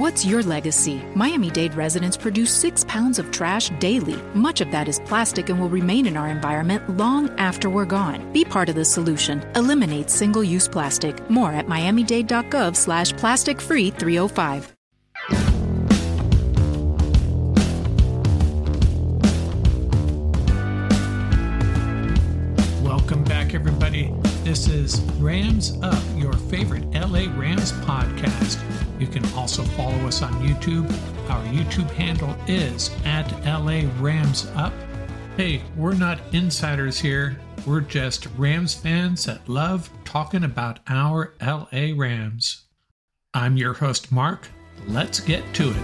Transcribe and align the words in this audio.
What's 0.00 0.24
your 0.24 0.42
legacy? 0.42 1.02
Miami 1.14 1.50
Dade 1.50 1.74
residents 1.74 2.16
produce 2.16 2.50
six 2.50 2.84
pounds 2.84 3.18
of 3.18 3.30
trash 3.30 3.68
daily. 3.80 4.16
Much 4.32 4.62
of 4.62 4.70
that 4.70 4.88
is 4.88 4.98
plastic 5.00 5.50
and 5.50 5.60
will 5.60 5.68
remain 5.68 6.06
in 6.06 6.16
our 6.16 6.28
environment 6.28 6.96
long 6.96 7.28
after 7.38 7.68
we're 7.68 7.84
gone. 7.84 8.32
Be 8.32 8.42
part 8.42 8.70
of 8.70 8.76
the 8.76 8.84
solution. 8.86 9.42
Eliminate 9.56 10.08
single-use 10.08 10.68
plastic. 10.68 11.28
More 11.28 11.52
at 11.52 11.66
miamidade.gov 11.66 12.76
slash 12.76 13.12
plastic 13.12 13.60
free 13.60 13.90
305. 13.90 14.74
Welcome 22.82 23.22
back, 23.24 23.52
everybody. 23.52 24.14
This 24.44 24.66
is 24.66 25.02
Rams 25.18 25.78
Up, 25.82 26.02
your 26.16 26.32
favorite 26.32 26.90
LA 26.92 27.26
Rams 27.38 27.72
podcast. 27.84 28.79
You 29.00 29.06
can 29.06 29.24
also 29.32 29.62
follow 29.62 29.96
us 30.06 30.20
on 30.20 30.34
YouTube. 30.46 30.84
Our 31.30 31.42
YouTube 31.44 31.90
handle 31.92 32.36
is 32.46 32.90
at 33.06 33.32
LA 33.46 33.88
Rams 33.98 34.46
Up. 34.54 34.74
Hey, 35.38 35.62
we're 35.74 35.94
not 35.94 36.20
insiders 36.32 37.00
here. 37.00 37.40
We're 37.66 37.80
just 37.80 38.28
Rams 38.36 38.74
fans 38.74 39.24
that 39.24 39.48
love 39.48 39.88
talking 40.04 40.44
about 40.44 40.80
our 40.86 41.32
LA 41.40 41.94
Rams. 41.96 42.66
I'm 43.32 43.56
your 43.56 43.72
host, 43.72 44.12
Mark. 44.12 44.50
Let's 44.86 45.18
get 45.18 45.44
to 45.54 45.70
it. 45.70 45.76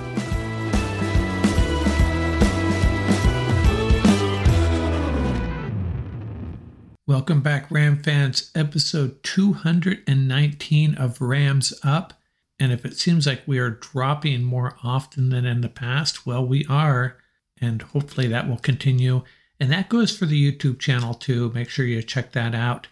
Welcome 7.06 7.40
back, 7.40 7.70
Ram 7.70 8.02
fans. 8.02 8.50
Episode 8.54 9.22
219 9.22 10.94
of 10.96 11.22
Rams 11.22 11.72
Up. 11.82 12.12
And 12.58 12.72
if 12.72 12.84
it 12.84 12.96
seems 12.96 13.26
like 13.26 13.42
we 13.46 13.58
are 13.58 13.70
dropping 13.70 14.42
more 14.42 14.76
often 14.82 15.28
than 15.28 15.44
in 15.44 15.60
the 15.60 15.68
past, 15.68 16.26
well, 16.26 16.44
we 16.44 16.64
are. 16.66 17.18
And 17.60 17.82
hopefully 17.82 18.28
that 18.28 18.48
will 18.48 18.58
continue. 18.58 19.22
And 19.60 19.70
that 19.72 19.88
goes 19.88 20.16
for 20.16 20.26
the 20.26 20.52
YouTube 20.52 20.78
channel 20.78 21.14
too. 21.14 21.50
Make 21.54 21.68
sure 21.68 21.84
you 21.84 22.02
check 22.02 22.32
that 22.32 22.54
out. 22.54 22.88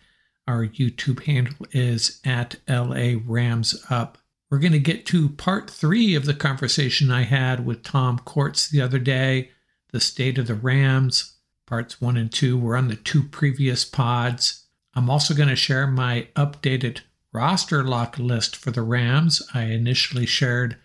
Our 0.46 0.66
YouTube 0.66 1.24
handle 1.24 1.66
is 1.72 2.20
at 2.24 2.56
LA 2.68 3.14
Rams 3.24 3.82
Up. 3.88 4.18
We're 4.50 4.58
going 4.58 4.72
to 4.72 4.78
get 4.78 5.06
to 5.06 5.30
part 5.30 5.70
three 5.70 6.14
of 6.14 6.26
the 6.26 6.34
conversation 6.34 7.10
I 7.10 7.22
had 7.22 7.64
with 7.64 7.82
Tom 7.82 8.18
Courts 8.18 8.68
the 8.68 8.82
other 8.82 8.98
day, 8.98 9.50
the 9.92 10.00
state 10.00 10.38
of 10.38 10.46
the 10.46 10.54
Rams, 10.54 11.34
Parts 11.66 11.98
one 11.98 12.18
and 12.18 12.30
two 12.30 12.58
were 12.58 12.76
on 12.76 12.88
the 12.88 12.96
two 12.96 13.22
previous 13.22 13.86
pods. 13.86 14.66
I'm 14.94 15.08
also 15.08 15.32
going 15.32 15.48
to 15.48 15.56
share 15.56 15.86
my 15.86 16.28
updated 16.36 17.00
roster 17.34 17.82
lock 17.82 18.18
list 18.18 18.54
for 18.56 18.70
the 18.70 18.82
Rams. 18.82 19.42
I 19.52 19.64
initially 19.64 20.24
shared 20.24 20.78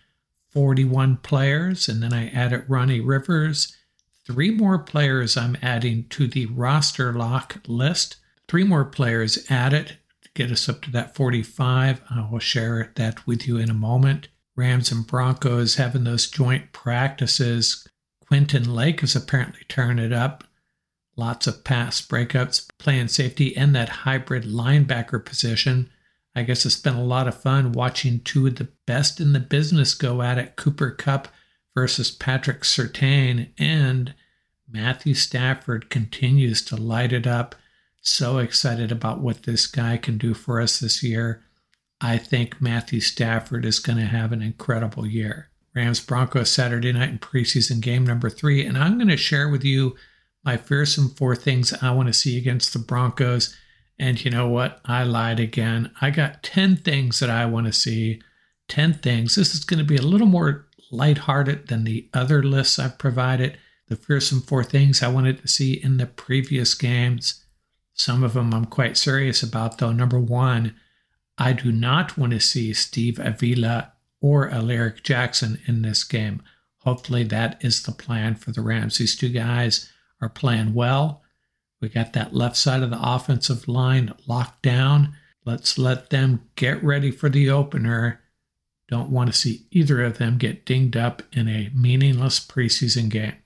41 0.50 1.18
players 1.18 1.88
and 1.88 2.02
then 2.02 2.12
I 2.12 2.28
added 2.28 2.64
Ronnie 2.68 3.00
Rivers. 3.00 3.76
Three 4.26 4.50
more 4.50 4.78
players 4.78 5.36
I'm 5.36 5.56
adding 5.62 6.06
to 6.10 6.26
the 6.26 6.46
roster 6.46 7.12
lock 7.12 7.58
list. 7.66 8.16
Three 8.48 8.64
more 8.64 8.84
players 8.84 9.48
added 9.48 9.98
to 10.22 10.28
get 10.34 10.50
us 10.50 10.68
up 10.68 10.82
to 10.82 10.90
that 10.90 11.14
45. 11.14 12.02
I 12.10 12.28
will 12.28 12.40
share 12.40 12.92
that 12.96 13.26
with 13.26 13.46
you 13.46 13.56
in 13.56 13.70
a 13.70 13.74
moment. 13.74 14.28
Rams 14.56 14.90
and 14.90 15.06
Broncos 15.06 15.76
having 15.76 16.04
those 16.04 16.28
joint 16.28 16.72
practices. 16.72 17.86
Quentin 18.26 18.74
Lake 18.74 19.02
is 19.04 19.14
apparently 19.14 19.62
tearing 19.68 20.00
it 20.00 20.12
up. 20.12 20.44
Lots 21.16 21.46
of 21.46 21.64
pass 21.64 22.00
breakups, 22.00 22.68
playing 22.78 23.08
safety, 23.08 23.56
and 23.56 23.74
that 23.74 23.88
hybrid 23.88 24.44
linebacker 24.44 25.24
position. 25.24 25.90
I 26.34 26.42
guess 26.42 26.64
it's 26.64 26.76
been 26.76 26.94
a 26.94 27.04
lot 27.04 27.26
of 27.26 27.40
fun 27.40 27.72
watching 27.72 28.20
two 28.20 28.46
of 28.46 28.56
the 28.56 28.68
best 28.86 29.20
in 29.20 29.32
the 29.32 29.40
business 29.40 29.94
go 29.94 30.22
at 30.22 30.38
it 30.38 30.56
Cooper 30.56 30.90
Kupp 30.90 31.28
versus 31.74 32.10
Patrick 32.10 32.60
Surtain. 32.60 33.50
And 33.58 34.14
Matthew 34.68 35.14
Stafford 35.14 35.90
continues 35.90 36.64
to 36.66 36.76
light 36.76 37.12
it 37.12 37.26
up. 37.26 37.54
So 38.02 38.38
excited 38.38 38.92
about 38.92 39.20
what 39.20 39.42
this 39.42 39.66
guy 39.66 39.96
can 39.96 40.16
do 40.16 40.32
for 40.32 40.60
us 40.60 40.78
this 40.78 41.02
year. 41.02 41.42
I 42.00 42.16
think 42.16 42.60
Matthew 42.60 43.00
Stafford 43.00 43.64
is 43.64 43.78
going 43.78 43.98
to 43.98 44.06
have 44.06 44.32
an 44.32 44.40
incredible 44.40 45.06
year. 45.06 45.50
Rams 45.74 46.00
Broncos 46.00 46.50
Saturday 46.50 46.92
night 46.92 47.10
in 47.10 47.18
preseason 47.18 47.80
game 47.80 48.06
number 48.06 48.30
three. 48.30 48.64
And 48.64 48.78
I'm 48.78 48.96
going 48.96 49.08
to 49.08 49.16
share 49.16 49.48
with 49.48 49.64
you 49.64 49.96
my 50.44 50.56
fearsome 50.56 51.10
four 51.10 51.36
things 51.36 51.74
I 51.82 51.90
want 51.90 52.08
to 52.08 52.14
see 52.14 52.38
against 52.38 52.72
the 52.72 52.78
Broncos. 52.78 53.54
And 54.00 54.24
you 54.24 54.30
know 54.30 54.48
what? 54.48 54.80
I 54.86 55.04
lied 55.04 55.38
again. 55.38 55.92
I 56.00 56.08
got 56.08 56.42
10 56.42 56.76
things 56.76 57.20
that 57.20 57.28
I 57.28 57.44
want 57.44 57.66
to 57.66 57.72
see. 57.72 58.22
10 58.68 58.94
things. 58.94 59.34
This 59.34 59.54
is 59.54 59.62
going 59.62 59.78
to 59.78 59.84
be 59.84 59.98
a 59.98 60.02
little 60.02 60.26
more 60.26 60.66
lighthearted 60.90 61.68
than 61.68 61.84
the 61.84 62.08
other 62.14 62.42
lists 62.42 62.78
I've 62.78 62.96
provided. 62.96 63.58
The 63.88 63.96
fearsome 63.96 64.40
four 64.40 64.64
things 64.64 65.02
I 65.02 65.08
wanted 65.08 65.42
to 65.42 65.48
see 65.48 65.74
in 65.74 65.98
the 65.98 66.06
previous 66.06 66.72
games. 66.72 67.44
Some 67.92 68.22
of 68.22 68.32
them 68.32 68.54
I'm 68.54 68.64
quite 68.64 68.96
serious 68.96 69.42
about, 69.42 69.76
though. 69.76 69.92
Number 69.92 70.18
one, 70.18 70.76
I 71.36 71.52
do 71.52 71.70
not 71.70 72.16
want 72.16 72.32
to 72.32 72.40
see 72.40 72.72
Steve 72.72 73.18
Avila 73.18 73.92
or 74.22 74.48
Alaric 74.48 75.02
Jackson 75.02 75.60
in 75.66 75.82
this 75.82 76.04
game. 76.04 76.42
Hopefully, 76.84 77.24
that 77.24 77.62
is 77.62 77.82
the 77.82 77.92
plan 77.92 78.34
for 78.34 78.50
the 78.50 78.62
Rams. 78.62 78.96
These 78.96 79.16
two 79.16 79.28
guys 79.28 79.92
are 80.22 80.30
playing 80.30 80.72
well. 80.72 81.22
We 81.80 81.88
got 81.88 82.12
that 82.12 82.34
left 82.34 82.56
side 82.56 82.82
of 82.82 82.90
the 82.90 83.00
offensive 83.00 83.66
line 83.66 84.12
locked 84.26 84.62
down. 84.62 85.14
Let's 85.44 85.78
let 85.78 86.10
them 86.10 86.42
get 86.54 86.82
ready 86.84 87.10
for 87.10 87.28
the 87.28 87.48
opener. 87.48 88.20
Don't 88.88 89.10
want 89.10 89.32
to 89.32 89.38
see 89.38 89.66
either 89.70 90.02
of 90.02 90.18
them 90.18 90.36
get 90.36 90.66
dinged 90.66 90.96
up 90.96 91.22
in 91.32 91.48
a 91.48 91.70
meaningless 91.74 92.40
preseason 92.40 93.08
game. 93.08 93.36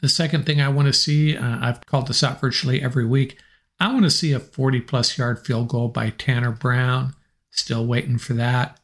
The 0.00 0.08
second 0.08 0.44
thing 0.44 0.60
I 0.60 0.68
want 0.68 0.86
to 0.86 0.92
see, 0.92 1.36
uh, 1.36 1.58
I've 1.60 1.84
called 1.86 2.06
this 2.06 2.22
out 2.22 2.40
virtually 2.40 2.82
every 2.82 3.06
week. 3.06 3.38
I 3.80 3.92
want 3.92 4.04
to 4.04 4.10
see 4.10 4.32
a 4.32 4.40
40 4.40 4.82
plus 4.82 5.18
yard 5.18 5.44
field 5.44 5.68
goal 5.68 5.88
by 5.88 6.10
Tanner 6.10 6.52
Brown. 6.52 7.14
Still 7.50 7.86
waiting 7.86 8.18
for 8.18 8.34
that. 8.34 8.78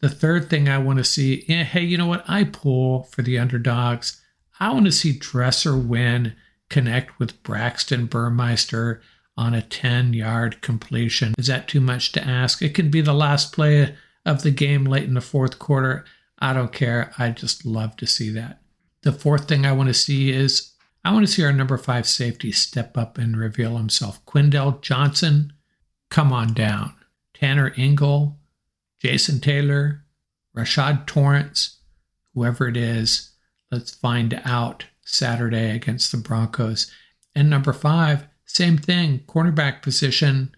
The 0.00 0.08
third 0.08 0.48
thing 0.48 0.68
I 0.68 0.78
want 0.78 0.98
to 0.98 1.04
see, 1.04 1.44
yeah, 1.48 1.64
hey, 1.64 1.82
you 1.82 1.98
know 1.98 2.06
what? 2.06 2.24
I 2.28 2.44
pull 2.44 3.04
for 3.04 3.22
the 3.22 3.38
underdogs. 3.38 4.22
I 4.60 4.72
want 4.72 4.86
to 4.86 4.92
see 4.92 5.18
Dresser 5.18 5.76
Winn 5.76 6.36
connect 6.68 7.18
with 7.18 7.42
Braxton 7.42 8.06
Burmeister 8.06 9.00
on 9.36 9.54
a 9.54 9.62
10 9.62 10.12
yard 10.12 10.60
completion. 10.60 11.34
Is 11.38 11.46
that 11.46 11.68
too 11.68 11.80
much 11.80 12.12
to 12.12 12.24
ask? 12.24 12.62
It 12.62 12.74
can 12.74 12.90
be 12.90 13.00
the 13.00 13.14
last 13.14 13.52
play 13.52 13.96
of 14.26 14.42
the 14.42 14.50
game 14.50 14.84
late 14.84 15.04
in 15.04 15.14
the 15.14 15.20
fourth 15.20 15.58
quarter. 15.58 16.04
I 16.38 16.52
don't 16.52 16.72
care. 16.72 17.12
I 17.18 17.30
just 17.30 17.64
love 17.64 17.96
to 17.96 18.06
see 18.06 18.30
that. 18.30 18.60
The 19.02 19.12
fourth 19.12 19.48
thing 19.48 19.64
I 19.64 19.72
want 19.72 19.88
to 19.88 19.94
see 19.94 20.30
is 20.30 20.72
I 21.04 21.12
want 21.12 21.26
to 21.26 21.32
see 21.32 21.44
our 21.44 21.52
number 21.52 21.78
five 21.78 22.06
safety 22.06 22.52
step 22.52 22.98
up 22.98 23.16
and 23.16 23.36
reveal 23.36 23.76
himself. 23.76 24.24
Quindell 24.26 24.82
Johnson, 24.82 25.52
come 26.10 26.32
on 26.32 26.52
down. 26.52 26.94
Tanner 27.34 27.72
Ingle, 27.76 28.36
Jason 29.00 29.40
Taylor, 29.40 30.04
Rashad 30.56 31.06
Torrence, 31.06 31.78
whoever 32.34 32.66
it 32.66 32.76
is, 32.76 33.28
Let's 33.70 33.94
find 33.94 34.40
out 34.44 34.86
Saturday 35.08 35.74
against 35.74 36.12
the 36.12 36.18
Broncos. 36.18 36.90
And 37.34 37.48
number 37.48 37.72
five, 37.72 38.26
same 38.44 38.78
thing, 38.78 39.20
cornerback 39.26 39.82
position. 39.82 40.54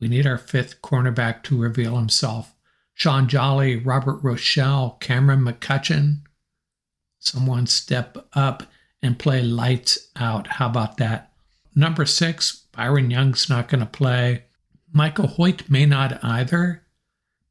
We 0.00 0.08
need 0.08 0.26
our 0.26 0.38
fifth 0.38 0.82
cornerback 0.82 1.42
to 1.44 1.60
reveal 1.60 1.96
himself. 1.96 2.54
Shaun 2.94 3.28
Jolly, 3.28 3.76
Robert 3.76 4.22
Rochelle, 4.22 4.96
Cameron 5.00 5.40
McCutcheon. 5.40 6.22
Someone 7.18 7.66
step 7.66 8.16
up 8.34 8.64
and 9.02 9.18
play 9.18 9.42
lights 9.42 10.10
out. 10.16 10.46
How 10.46 10.66
about 10.66 10.96
that? 10.98 11.32
Number 11.74 12.06
six, 12.06 12.66
Byron 12.72 13.10
Young's 13.10 13.48
not 13.48 13.68
going 13.68 13.80
to 13.80 13.86
play. 13.86 14.44
Michael 14.92 15.26
Hoecht 15.26 15.68
may 15.68 15.86
not 15.86 16.22
either. 16.22 16.82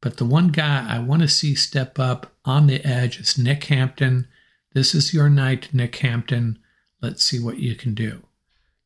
But 0.00 0.18
the 0.18 0.24
one 0.24 0.48
guy 0.48 0.86
I 0.88 0.98
want 0.98 1.22
to 1.22 1.28
see 1.28 1.54
step 1.54 1.98
up 1.98 2.34
on 2.44 2.66
the 2.66 2.84
edge 2.84 3.18
is 3.18 3.38
Nick 3.38 3.64
Hampton. 3.64 4.28
This 4.74 4.92
is 4.92 5.14
your 5.14 5.30
night, 5.30 5.72
Nick 5.72 5.94
Hampton. 5.96 6.58
Let's 7.00 7.24
see 7.24 7.38
what 7.38 7.58
you 7.58 7.76
can 7.76 7.94
do. 7.94 8.22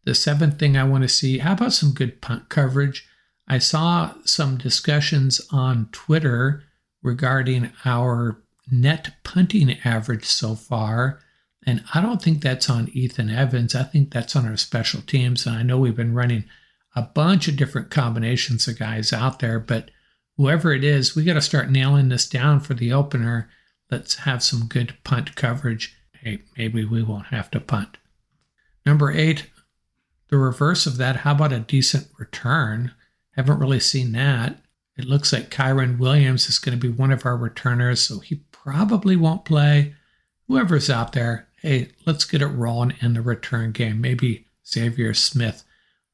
The 0.04 0.14
seventh 0.14 0.58
thing 0.58 0.76
I 0.76 0.84
want 0.84 1.02
to 1.02 1.08
see 1.08 1.38
how 1.38 1.54
about 1.54 1.72
some 1.72 1.92
good 1.92 2.20
punt 2.20 2.50
coverage? 2.50 3.08
I 3.48 3.58
saw 3.58 4.14
some 4.24 4.58
discussions 4.58 5.40
on 5.50 5.88
Twitter 5.90 6.62
regarding 7.02 7.72
our 7.86 8.42
net 8.70 9.14
punting 9.24 9.78
average 9.82 10.26
so 10.26 10.54
far. 10.54 11.20
And 11.66 11.82
I 11.94 12.02
don't 12.02 12.20
think 12.20 12.42
that's 12.42 12.68
on 12.68 12.90
Ethan 12.90 13.30
Evans. 13.30 13.74
I 13.74 13.82
think 13.82 14.12
that's 14.12 14.36
on 14.36 14.46
our 14.46 14.58
special 14.58 15.00
teams. 15.00 15.46
And 15.46 15.56
I 15.56 15.62
know 15.62 15.78
we've 15.78 15.96
been 15.96 16.14
running 16.14 16.44
a 16.94 17.02
bunch 17.02 17.48
of 17.48 17.56
different 17.56 17.90
combinations 17.90 18.68
of 18.68 18.78
guys 18.78 19.12
out 19.12 19.38
there, 19.38 19.58
but 19.58 19.90
whoever 20.36 20.72
it 20.72 20.84
is, 20.84 21.16
we 21.16 21.24
got 21.24 21.34
to 21.34 21.40
start 21.40 21.70
nailing 21.70 22.10
this 22.10 22.28
down 22.28 22.60
for 22.60 22.74
the 22.74 22.92
opener 22.92 23.48
Let's 23.90 24.16
have 24.16 24.42
some 24.42 24.66
good 24.66 24.96
punt 25.04 25.34
coverage. 25.34 25.96
Hey, 26.12 26.42
maybe 26.56 26.84
we 26.84 27.02
won't 27.02 27.26
have 27.26 27.50
to 27.52 27.60
punt. 27.60 27.96
Number 28.84 29.10
eight, 29.10 29.50
the 30.28 30.36
reverse 30.36 30.86
of 30.86 30.96
that. 30.98 31.16
How 31.16 31.32
about 31.32 31.52
a 31.52 31.60
decent 31.60 32.08
return? 32.18 32.92
Haven't 33.32 33.60
really 33.60 33.80
seen 33.80 34.12
that. 34.12 34.60
It 34.96 35.04
looks 35.04 35.32
like 35.32 35.50
Kyren 35.50 35.98
Williams 35.98 36.48
is 36.48 36.58
going 36.58 36.78
to 36.78 36.90
be 36.90 36.92
one 36.92 37.12
of 37.12 37.24
our 37.24 37.36
returners, 37.36 38.00
so 38.00 38.18
he 38.18 38.42
probably 38.50 39.16
won't 39.16 39.44
play. 39.44 39.94
Whoever's 40.48 40.90
out 40.90 41.12
there, 41.12 41.48
hey, 41.62 41.90
let's 42.04 42.24
get 42.24 42.42
it 42.42 42.46
rolling 42.46 42.94
in 43.00 43.14
the 43.14 43.22
return 43.22 43.72
game. 43.72 44.00
Maybe 44.00 44.46
Xavier 44.66 45.14
Smith 45.14 45.64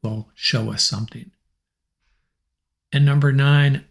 will 0.02 0.28
show 0.34 0.70
us 0.70 0.84
something. 0.84 1.30
And 2.92 3.04
number 3.04 3.32
nine, 3.32 3.86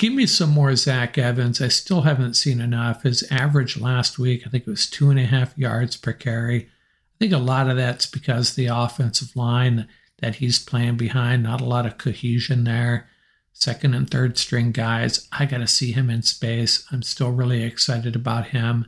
give 0.00 0.14
me 0.14 0.24
some 0.24 0.48
more 0.48 0.74
Zach 0.74 1.18
Evans. 1.18 1.60
I 1.60 1.68
still 1.68 2.00
haven't 2.00 2.32
seen 2.32 2.58
enough. 2.58 3.02
His 3.02 3.22
average 3.30 3.78
last 3.78 4.18
week, 4.18 4.44
I 4.46 4.48
think 4.48 4.66
it 4.66 4.70
was 4.70 4.88
two 4.88 5.10
and 5.10 5.20
a 5.20 5.26
half 5.26 5.56
yards 5.58 5.98
per 5.98 6.14
carry. 6.14 6.62
I 6.62 7.18
think 7.18 7.34
a 7.34 7.38
lot 7.38 7.68
of 7.68 7.76
that's 7.76 8.06
because 8.06 8.54
the 8.54 8.68
offensive 8.68 9.36
line 9.36 9.86
that 10.22 10.36
he's 10.36 10.58
playing 10.58 10.96
behind, 10.96 11.42
not 11.42 11.60
a 11.60 11.66
lot 11.66 11.84
of 11.84 11.98
cohesion 11.98 12.64
there. 12.64 13.10
Second 13.52 13.92
and 13.92 14.08
third 14.08 14.38
string 14.38 14.72
guys, 14.72 15.28
I 15.32 15.44
got 15.44 15.58
to 15.58 15.66
see 15.66 15.92
him 15.92 16.08
in 16.08 16.22
space. 16.22 16.86
I'm 16.90 17.02
still 17.02 17.30
really 17.30 17.62
excited 17.62 18.16
about 18.16 18.46
him. 18.46 18.86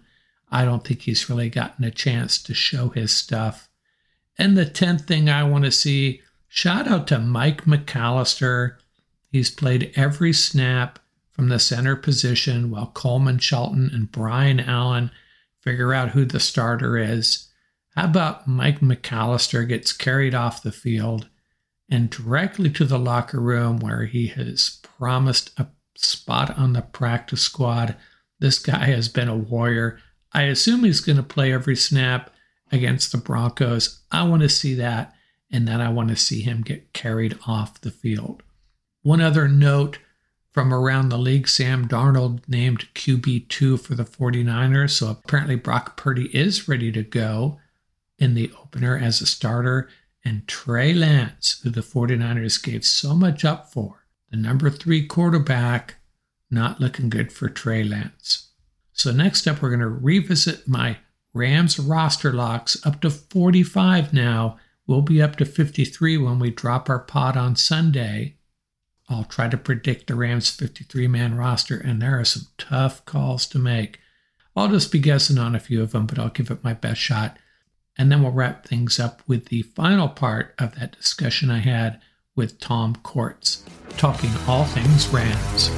I 0.51 0.65
don't 0.65 0.83
think 0.83 1.03
he's 1.03 1.29
really 1.29 1.51
gotten 1.51 1.85
a 1.85 1.91
chance 1.91 2.43
to 2.43 2.55
show 2.55 2.89
his 2.89 3.13
stuff. 3.13 3.69
And 4.39 4.57
the 4.57 4.65
10th 4.65 5.03
thing 5.03 5.29
I 5.29 5.45
want 5.45 5.65
to 5.65 5.73
see 5.73 6.23
shout 6.49 6.89
out 6.89 7.07
to 7.09 7.19
Mike 7.19 7.67
McAllister. 7.67 8.77
He's 9.31 9.51
played 9.51 9.93
every 9.95 10.33
snap 10.33 10.99
from 11.33 11.49
the 11.49 11.59
center 11.59 11.97
position 11.97 12.71
while 12.71 12.93
Coleman 12.95 13.39
Shelton 13.39 13.91
and 13.93 14.13
Brian 14.13 14.61
Allen 14.61 15.11
figure 15.61 15.95
out 15.95 16.11
who 16.11 16.25
the 16.25 16.41
starter 16.41 16.99
is. 16.99 17.49
How 17.97 18.05
about 18.05 18.47
Mike 18.47 18.81
McAllister 18.81 19.67
gets 19.67 19.93
carried 19.93 20.35
off 20.35 20.63
the 20.63 20.73
field 20.73 21.29
and 21.91 22.11
directly 22.11 22.71
to 22.71 22.85
the 22.85 22.99
locker 22.99 23.41
room 23.41 23.79
where 23.79 24.05
he 24.05 24.29
has 24.29 24.81
promised 24.99 25.59
a 25.59 25.69
spot 25.95 26.57
on 26.59 26.73
the 26.73 26.83
practice 26.83 27.43
squad? 27.43 27.97
This 28.39 28.59
guy 28.59 28.87
has 28.87 29.09
been 29.09 29.29
a 29.29 29.37
warrior. 29.37 29.99
I 30.33 30.43
assume 30.45 30.85
he's 30.85 31.01
going 31.01 31.17
to 31.17 31.23
play 31.23 31.53
every 31.53 31.77
snap 31.77 32.31
against 32.71 33.13
the 33.13 33.19
Broncos. 33.19 34.03
I 34.11 34.23
want 34.25 34.43
to 34.43 34.49
see 34.49 34.75
that, 34.75 35.15
and 35.51 35.69
then 35.69 35.81
I 35.81 35.91
want 35.91 36.09
to 36.09 36.17
see 36.17 36.41
him 36.41 36.63
get 36.63 36.93
carried 36.95 37.39
off 37.47 37.81
the 37.81 37.91
field. 37.91 38.43
One 39.03 39.21
other 39.21 39.47
note 39.47 39.99
from 40.53 40.73
around 40.73 41.09
the 41.09 41.19
league 41.19 41.49
Sam 41.49 41.89
Darnold 41.89 42.41
named 42.47 42.89
QB2 42.95 43.81
for 43.81 43.95
the 43.95 44.05
49ers, 44.05 44.91
so 44.91 45.11
apparently 45.11 45.57
Brock 45.57 45.97
Purdy 45.97 46.27
is 46.37 46.69
ready 46.69 46.93
to 46.93 47.03
go 47.03 47.59
in 48.19 48.35
the 48.35 48.53
opener 48.61 48.97
as 48.97 49.21
a 49.21 49.27
starter. 49.27 49.89
And 50.25 50.47
Trey 50.47 50.93
Lance, 50.93 51.61
who 51.63 51.71
the 51.71 51.81
49ers 51.81 52.63
gave 52.63 52.85
so 52.85 53.15
much 53.15 53.45
up 53.45 53.73
for, 53.73 54.07
the 54.31 54.37
number 54.37 54.71
three 54.71 55.05
quarterback, 55.07 55.97
not 56.51 56.81
looking 56.81 57.09
good 57.09 57.33
for 57.33 57.49
Trey 57.49 57.83
Lance. 57.83 58.51
So, 58.93 59.11
next 59.11 59.49
up, 59.49 59.63
we're 59.63 59.71
going 59.71 59.81
to 59.81 59.89
revisit 59.89 60.69
my 60.69 60.99
Rams 61.35 61.79
roster 61.79 62.33
locks 62.33 62.85
up 62.87 63.01
to 63.01 63.11
45 63.11 64.13
now. 64.13 64.59
We'll 64.87 65.03
be 65.03 65.23
up 65.23 65.37
to 65.37 65.45
53 65.45 66.19
when 66.19 66.39
we 66.39 66.51
drop 66.51 66.91
our 66.91 66.99
pod 66.99 67.37
on 67.37 67.57
Sunday. 67.57 68.37
I'll 69.13 69.25
try 69.25 69.47
to 69.49 69.59
predict 69.59 70.07
the 70.07 70.15
Rams 70.15 70.49
53 70.51 71.07
man 71.07 71.37
roster, 71.37 71.77
and 71.77 72.01
there 72.01 72.19
are 72.19 72.25
some 72.25 72.45
tough 72.57 73.05
calls 73.05 73.47
to 73.49 73.59
make. 73.59 74.01
I'll 74.57 74.69
just 74.69 74.91
be 74.91 75.01
guessing 75.01 75.37
on 75.37 75.55
a 75.55 75.61
few 75.61 75.83
of 75.83 75.93
them, 75.93 76.07
but 76.07 76.19
I'll 76.19 76.31
give 76.31 76.51
it 76.51 76.65
my 76.65 76.73
best 76.73 77.01
shot. 77.01 77.37
And 77.99 78.11
then 78.11 78.23
we'll 78.23 78.33
wrap 78.33 78.67
things 78.67 78.99
up 78.99 79.23
with 79.27 79.47
the 79.47 79.63
final 79.63 80.09
part 80.09 80.55
of 80.59 80.77
that 80.77 80.97
discussion 80.97 81.51
I 81.51 81.59
had 81.59 82.01
with 82.35 82.59
Tom 82.59 82.97
Courts, 83.03 83.65
talking 83.99 84.31
all 84.49 84.65
things 84.65 85.07
Rams. 85.09 85.69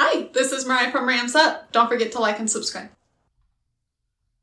Hi, 0.00 0.30
this 0.32 0.52
is 0.52 0.64
Mariah 0.64 0.90
from 0.90 1.06
Rams 1.06 1.34
Up. 1.34 1.70
Don't 1.72 1.88
forget 1.88 2.12
to 2.12 2.18
like 2.18 2.38
and 2.38 2.50
subscribe. 2.50 2.88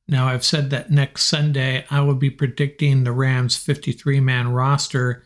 Now, 0.10 0.28
I've 0.28 0.44
said 0.44 0.70
that 0.72 0.92
next 0.92 1.24
Sunday 1.24 1.86
I 1.90 2.02
will 2.02 2.16
be 2.16 2.30
predicting 2.30 3.04
the 3.04 3.12
Rams 3.12 3.56
53 3.56 4.20
man 4.20 4.52
roster 4.52 5.24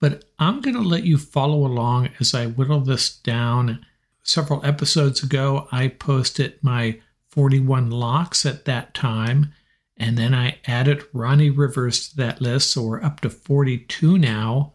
but 0.00 0.24
I'm 0.38 0.62
going 0.62 0.76
to 0.76 0.82
let 0.82 1.04
you 1.04 1.18
follow 1.18 1.66
along 1.66 2.08
as 2.18 2.34
I 2.34 2.46
whittle 2.46 2.80
this 2.80 3.14
down. 3.14 3.84
Several 4.22 4.64
episodes 4.64 5.22
ago, 5.22 5.68
I 5.70 5.88
posted 5.88 6.58
my 6.62 7.00
41 7.28 7.90
locks 7.90 8.44
at 8.46 8.64
that 8.64 8.94
time, 8.94 9.52
and 9.96 10.16
then 10.16 10.34
I 10.34 10.58
added 10.66 11.04
Ronnie 11.12 11.50
Rivers 11.50 12.08
to 12.08 12.16
that 12.16 12.40
list, 12.40 12.70
so 12.70 12.82
we're 12.82 13.02
up 13.02 13.20
to 13.20 13.30
42 13.30 14.18
now. 14.18 14.72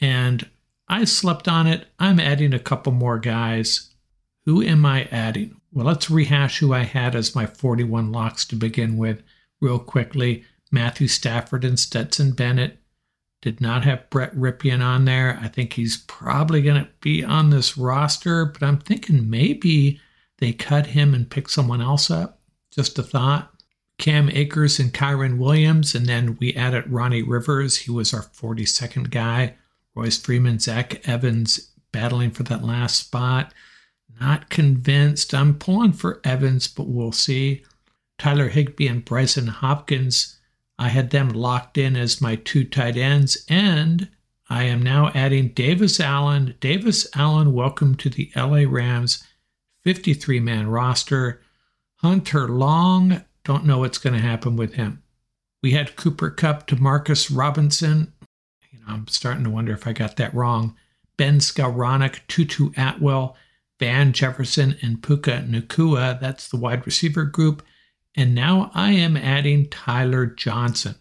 And 0.00 0.48
I 0.88 1.04
slept 1.04 1.48
on 1.48 1.66
it. 1.66 1.88
I'm 1.98 2.20
adding 2.20 2.54
a 2.54 2.58
couple 2.60 2.92
more 2.92 3.18
guys. 3.18 3.90
Who 4.46 4.62
am 4.62 4.86
I 4.86 5.04
adding? 5.10 5.60
Well, 5.72 5.86
let's 5.86 6.10
rehash 6.10 6.58
who 6.58 6.72
I 6.72 6.82
had 6.82 7.16
as 7.16 7.34
my 7.34 7.46
41 7.46 8.12
locks 8.12 8.44
to 8.46 8.56
begin 8.56 8.96
with, 8.96 9.22
real 9.60 9.78
quickly. 9.78 10.44
Matthew 10.70 11.08
Stafford 11.08 11.64
and 11.64 11.78
Stetson 11.78 12.32
Bennett, 12.32 12.82
did 13.42 13.60
not 13.60 13.84
have 13.84 14.08
Brett 14.08 14.34
Rypien 14.34 14.82
on 14.82 15.04
there. 15.04 15.38
I 15.42 15.48
think 15.48 15.72
he's 15.72 15.98
probably 16.06 16.62
going 16.62 16.82
to 16.82 16.88
be 17.00 17.22
on 17.24 17.50
this 17.50 17.76
roster, 17.76 18.46
but 18.46 18.62
I'm 18.62 18.78
thinking 18.78 19.28
maybe 19.28 20.00
they 20.38 20.52
cut 20.52 20.86
him 20.86 21.12
and 21.12 21.28
pick 21.28 21.48
someone 21.48 21.82
else 21.82 22.10
up. 22.10 22.40
Just 22.70 22.98
a 22.98 23.02
thought. 23.02 23.52
Cam 23.98 24.30
Akers 24.30 24.78
and 24.78 24.94
Kyren 24.94 25.38
Williams, 25.38 25.94
and 25.94 26.06
then 26.06 26.38
we 26.40 26.54
added 26.54 26.90
Ronnie 26.90 27.22
Rivers. 27.22 27.78
He 27.78 27.90
was 27.90 28.14
our 28.14 28.22
42nd 28.22 29.10
guy. 29.10 29.56
Royce 29.94 30.18
Freeman, 30.18 30.58
Zach 30.58 31.06
Evans 31.06 31.72
battling 31.90 32.30
for 32.30 32.44
that 32.44 32.64
last 32.64 32.96
spot. 32.96 33.52
Not 34.22 34.50
convinced. 34.50 35.34
I'm 35.34 35.58
pulling 35.58 35.94
for 35.94 36.20
Evans, 36.22 36.68
but 36.68 36.86
we'll 36.86 37.10
see. 37.10 37.64
Tyler 38.18 38.50
Higbee 38.50 38.86
and 38.86 39.04
Brycen 39.04 39.48
Hopkins 39.48 40.38
I 40.78 40.90
had 40.90 41.10
them 41.10 41.30
locked 41.30 41.76
in 41.76 41.96
as 41.96 42.20
my 42.20 42.36
two 42.36 42.62
tight 42.64 42.96
ends, 42.96 43.44
and 43.48 44.08
I 44.48 44.62
am 44.62 44.80
now 44.80 45.10
adding 45.12 45.48
Davis 45.48 45.98
Allen. 45.98 46.54
Davis 46.60 47.08
Allen, 47.16 47.52
welcome 47.52 47.96
to 47.96 48.08
the 48.08 48.30
LA 48.36 48.62
Rams 48.64 49.26
53 49.82 50.38
man 50.38 50.68
roster. 50.68 51.40
Hunter 51.96 52.46
Long, 52.46 53.24
don't 53.42 53.66
know 53.66 53.78
what's 53.78 53.98
going 53.98 54.14
to 54.14 54.20
happen 54.20 54.54
with 54.54 54.74
him. 54.74 55.02
We 55.64 55.72
had 55.72 55.96
Cooper 55.96 56.30
Kupp 56.30 56.68
to 56.68 56.80
Marcus 56.80 57.28
Robinson. 57.28 58.12
You 58.70 58.78
know, 58.78 58.84
I'm 58.86 59.08
starting 59.08 59.42
to 59.42 59.50
wonder 59.50 59.72
if 59.72 59.88
I 59.88 59.92
got 59.92 60.16
that 60.18 60.32
wrong. 60.32 60.76
Ben 61.16 61.40
Skowronek, 61.40 62.20
Tutu 62.28 62.70
Atwell, 62.76 63.36
Van 63.82 64.12
Jefferson, 64.12 64.76
and 64.80 65.02
Puka 65.02 65.44
Nacua. 65.48 66.20
That's 66.20 66.46
the 66.46 66.56
wide 66.56 66.86
receiver 66.86 67.24
group. 67.24 67.64
And 68.14 68.32
now 68.32 68.70
I 68.74 68.92
am 68.92 69.16
adding 69.16 69.68
Tyler 69.70 70.24
Johnson. 70.24 70.94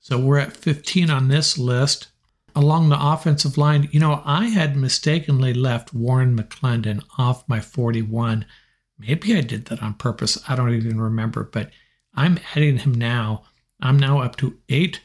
So 0.00 0.18
we're 0.18 0.40
at 0.40 0.54
15 0.54 1.08
on 1.08 1.28
this 1.28 1.56
list. 1.56 2.08
Along 2.54 2.90
the 2.90 2.98
offensive 3.00 3.56
line, 3.56 3.88
you 3.90 3.98
know, 3.98 4.20
I 4.26 4.48
had 4.48 4.76
mistakenly 4.76 5.54
left 5.54 5.94
Warren 5.94 6.36
McClendon 6.38 7.02
off 7.16 7.48
my 7.48 7.58
41. 7.58 8.44
Maybe 8.98 9.34
I 9.34 9.40
did 9.40 9.64
that 9.66 9.82
on 9.82 9.94
purpose. 9.94 10.38
I 10.46 10.56
don't 10.56 10.74
even 10.74 11.00
remember, 11.00 11.42
but 11.42 11.70
I'm 12.12 12.38
adding 12.54 12.76
him 12.76 12.92
now. 12.92 13.44
I'm 13.80 13.98
now 13.98 14.20
up 14.20 14.36
to 14.36 14.58
eight 14.68 15.00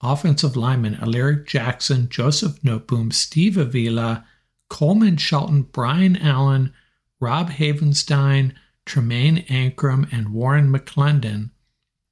offensive 0.00 0.56
linemen 0.56 0.94
Alaric 1.02 1.46
Jackson, 1.46 2.08
Joseph 2.08 2.62
Noteboom, 2.62 3.12
Steve 3.12 3.58
Avila, 3.58 4.24
Coleman 4.68 5.16
Shelton, 5.16 5.62
Brian 5.62 6.16
Allen, 6.16 6.72
Rob 7.20 7.50
Havenstein, 7.50 8.54
Tremaine 8.84 9.44
Anchrum, 9.48 10.08
and 10.12 10.32
Warren 10.32 10.72
McClendon 10.72 11.50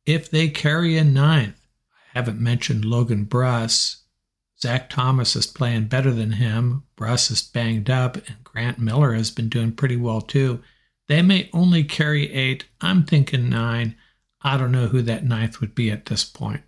if 0.06 0.30
they 0.30 0.48
carry 0.48 0.96
a 0.96 1.04
ninth. 1.04 1.60
I 2.14 2.18
haven't 2.18 2.40
mentioned 2.40 2.84
Logan 2.84 3.24
Bruss. 3.26 4.02
Zach 4.60 4.88
Thomas 4.88 5.36
is 5.36 5.46
playing 5.46 5.88
better 5.88 6.12
than 6.12 6.32
him. 6.32 6.84
Bruss 6.96 7.30
is 7.30 7.42
banged 7.42 7.90
up, 7.90 8.16
and 8.16 8.44
Grant 8.44 8.78
Miller 8.78 9.12
has 9.14 9.30
been 9.30 9.48
doing 9.48 9.72
pretty 9.72 9.96
well 9.96 10.20
too. 10.20 10.62
They 11.08 11.22
may 11.22 11.50
only 11.52 11.84
carry 11.84 12.32
eight. 12.32 12.64
I'm 12.80 13.04
thinking 13.04 13.48
nine. 13.48 13.96
I 14.42 14.56
don't 14.56 14.72
know 14.72 14.86
who 14.86 15.02
that 15.02 15.24
ninth 15.24 15.60
would 15.60 15.74
be 15.74 15.90
at 15.90 16.06
this 16.06 16.24
point. 16.24 16.62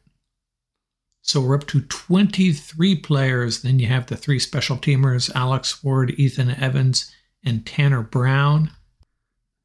So 1.26 1.40
we're 1.40 1.56
up 1.56 1.66
to 1.68 1.80
23 1.80 2.94
players. 2.96 3.62
Then 3.62 3.80
you 3.80 3.88
have 3.88 4.06
the 4.06 4.16
three 4.16 4.38
special 4.38 4.76
teamers 4.76 5.28
Alex 5.34 5.82
Ward, 5.82 6.12
Ethan 6.16 6.50
Evans, 6.50 7.12
and 7.44 7.66
Tanner 7.66 8.02
Brown. 8.02 8.70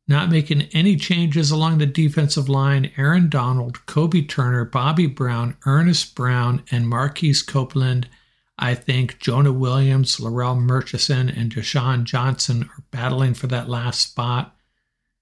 Not 0.08 0.32
making 0.32 0.64
any 0.74 0.96
changes 0.96 1.52
along 1.52 1.78
the 1.78 1.86
defensive 1.86 2.50
line, 2.50 2.92
Aaron 2.98 3.30
Donald, 3.30 3.86
Kobie 3.86 4.28
Turner, 4.28 4.66
Bobby 4.66 5.06
Brown, 5.06 5.56
Ernest 5.68 6.16
Brown, 6.16 6.64
and 6.72 6.90
Marquise 6.90 7.44
Copeland. 7.44 8.10
I 8.58 8.74
think 8.74 9.20
Jonah 9.20 9.54
Williams, 9.54 10.18
Larrell 10.18 10.60
Murchison, 10.60 11.30
and 11.30 11.54
Deshaun 11.54 12.06
Johnson 12.06 12.64
are 12.64 12.84
battling 12.90 13.36
for 13.36 13.46
that 13.48 13.70
last 13.70 14.02
spot. 14.02 14.56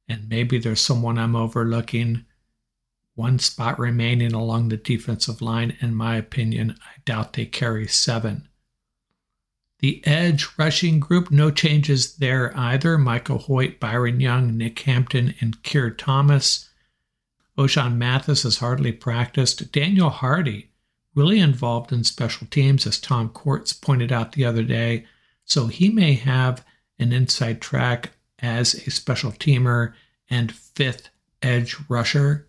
And 0.07 0.29
maybe 0.29 0.57
there's 0.57 0.81
someone 0.81 1.19
I'm 1.19 1.35
overlooking. 1.35 2.25
One 3.19 3.37
spot 3.37 3.77
remaining 3.77 4.31
along 4.31 4.69
the 4.69 4.77
defensive 4.77 5.41
line. 5.41 5.75
In 5.81 5.93
my 5.93 6.15
opinion, 6.15 6.77
I 6.81 7.01
doubt 7.03 7.33
they 7.33 7.45
carry 7.45 7.85
seven. 7.85 8.47
The 9.79 10.01
edge 10.07 10.47
rushing 10.57 11.01
group, 11.01 11.29
no 11.29 11.51
changes 11.51 12.15
there 12.15 12.57
either. 12.57 12.97
Michael 12.97 13.39
Hoecht, 13.39 13.77
Byron 13.77 14.21
Young, 14.21 14.55
Nick 14.57 14.79
Hampton, 14.79 15.35
and 15.41 15.61
Keir 15.63 15.89
Thomas. 15.89 16.69
Ochaun 17.57 17.97
Mathis 17.97 18.43
has 18.43 18.59
hardly 18.59 18.93
practiced. 18.93 19.69
Daniel 19.73 20.11
Hardy, 20.11 20.71
really 21.13 21.41
involved 21.41 21.91
in 21.91 22.05
special 22.05 22.47
teams, 22.47 22.87
as 22.87 23.01
Tom 23.01 23.27
Courts 23.27 23.73
pointed 23.73 24.13
out 24.13 24.31
the 24.31 24.45
other 24.45 24.63
day. 24.63 25.05
So 25.43 25.67
he 25.67 25.89
may 25.89 26.13
have 26.13 26.63
an 26.97 27.11
inside 27.11 27.59
track 27.59 28.11
as 28.41 28.75
a 28.75 28.89
special 28.89 29.33
teamer 29.33 29.91
and 30.29 30.53
fifth 30.53 31.09
edge 31.41 31.75
rusher. 31.89 32.45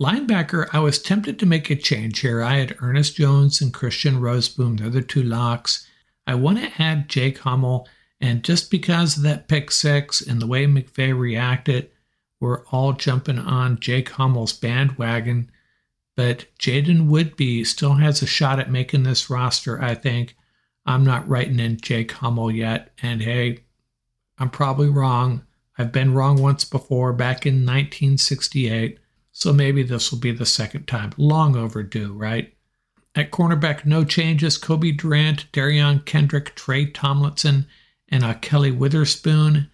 Linebacker, 0.00 0.68
I 0.72 0.78
was 0.78 1.02
tempted 1.02 1.40
to 1.40 1.46
make 1.46 1.70
a 1.70 1.76
change 1.76 2.20
here. 2.20 2.40
I 2.40 2.58
had 2.58 2.76
Ernest 2.80 3.16
Jones 3.16 3.60
and 3.60 3.74
Christian 3.74 4.20
Rozeboom, 4.20 4.92
the 4.92 5.02
two 5.02 5.24
locks. 5.24 5.88
I 6.24 6.36
want 6.36 6.58
to 6.58 6.82
add 6.82 7.08
Jake 7.08 7.38
Hummel, 7.38 7.88
and 8.20 8.44
just 8.44 8.70
because 8.70 9.16
of 9.16 9.24
that 9.24 9.48
pick 9.48 9.72
six 9.72 10.20
and 10.20 10.40
the 10.40 10.46
way 10.46 10.66
McVay 10.66 11.18
reacted, 11.18 11.90
we're 12.38 12.64
all 12.66 12.92
jumping 12.92 13.40
on 13.40 13.80
Jake 13.80 14.10
Hummel's 14.10 14.52
bandwagon. 14.52 15.50
But 16.16 16.46
Jaiden 16.60 17.08
Woodbey 17.08 17.66
still 17.66 17.94
has 17.94 18.22
a 18.22 18.26
shot 18.26 18.60
at 18.60 18.70
making 18.70 19.02
this 19.02 19.28
roster, 19.28 19.82
I 19.82 19.94
think. 19.96 20.36
I'm 20.86 21.04
not 21.04 21.28
writing 21.28 21.58
in 21.58 21.76
Jake 21.80 22.12
Hummel 22.12 22.52
yet. 22.52 22.92
And 23.02 23.20
hey, 23.20 23.64
I'm 24.38 24.50
probably 24.50 24.88
wrong. 24.88 25.44
I've 25.76 25.92
been 25.92 26.14
wrong 26.14 26.40
once 26.40 26.64
before 26.64 27.12
back 27.12 27.46
in 27.46 27.66
1968. 27.66 28.98
So 29.38 29.52
maybe 29.52 29.84
this 29.84 30.10
will 30.10 30.18
be 30.18 30.32
the 30.32 30.44
second 30.44 30.88
time. 30.88 31.12
Long 31.16 31.54
overdue, 31.54 32.12
right? 32.12 32.52
At 33.14 33.30
cornerback, 33.30 33.86
no 33.86 34.02
changes. 34.02 34.58
Cobie 34.58 34.90
Durant, 34.90 35.46
Derion 35.52 36.04
Kendrick, 36.04 36.56
Tre 36.56 36.90
Tomlinson, 36.90 37.68
and 38.08 38.24
uh, 38.24 38.34
Kelly 38.34 38.72
Witherspoon. 38.72 39.70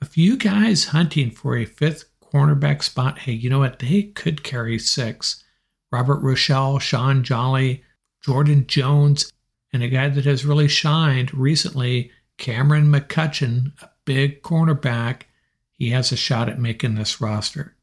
A 0.00 0.04
few 0.04 0.36
guys 0.36 0.84
hunting 0.84 1.32
for 1.32 1.56
a 1.56 1.64
fifth 1.64 2.04
cornerback 2.22 2.84
spot. 2.84 3.18
Hey, 3.18 3.32
you 3.32 3.50
know 3.50 3.58
what? 3.58 3.80
They 3.80 4.04
could 4.04 4.44
carry 4.44 4.78
six. 4.78 5.42
Robert 5.90 6.20
Rochelle, 6.20 6.78
Shaun 6.78 7.24
Jolly, 7.24 7.82
Jordan 8.24 8.64
Jones, 8.68 9.32
and 9.72 9.82
a 9.82 9.88
guy 9.88 10.08
that 10.08 10.24
has 10.24 10.46
really 10.46 10.68
shined 10.68 11.34
recently, 11.34 12.12
Cameron 12.36 12.92
McCutcheon, 12.92 13.72
a 13.82 13.90
big 14.04 14.40
cornerback. 14.42 15.22
He 15.72 15.90
has 15.90 16.12
a 16.12 16.16
shot 16.16 16.48
at 16.48 16.60
making 16.60 16.94
this 16.94 17.20
roster. 17.20 17.74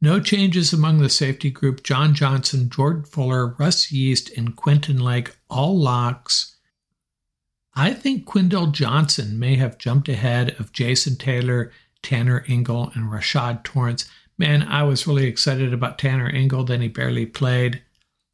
No 0.00 0.20
changes 0.20 0.72
among 0.72 0.98
the 0.98 1.08
safety 1.08 1.50
group. 1.50 1.82
John 1.82 2.14
Johnson, 2.14 2.68
Jordan 2.68 3.04
Fuller, 3.04 3.54
Russ 3.58 3.90
Yeast, 3.90 4.30
and 4.36 4.54
Quentin 4.54 4.98
Lake, 4.98 5.36
all 5.48 5.78
locks. 5.78 6.56
I 7.74 7.92
think 7.92 8.26
Quindell 8.26 8.72
Johnson 8.72 9.38
may 9.38 9.56
have 9.56 9.78
jumped 9.78 10.08
ahead 10.08 10.54
of 10.58 10.72
Jason 10.72 11.16
Taylor, 11.16 11.72
Tanner 12.02 12.44
Ingle, 12.46 12.90
and 12.94 13.10
Rashad 13.10 13.64
Torrence. 13.64 14.08
Man, 14.38 14.62
I 14.62 14.82
was 14.82 15.06
really 15.06 15.26
excited 15.26 15.72
about 15.72 15.98
Tanner 15.98 16.28
Ingle, 16.28 16.64
then 16.64 16.82
he 16.82 16.88
barely 16.88 17.26
played. 17.26 17.82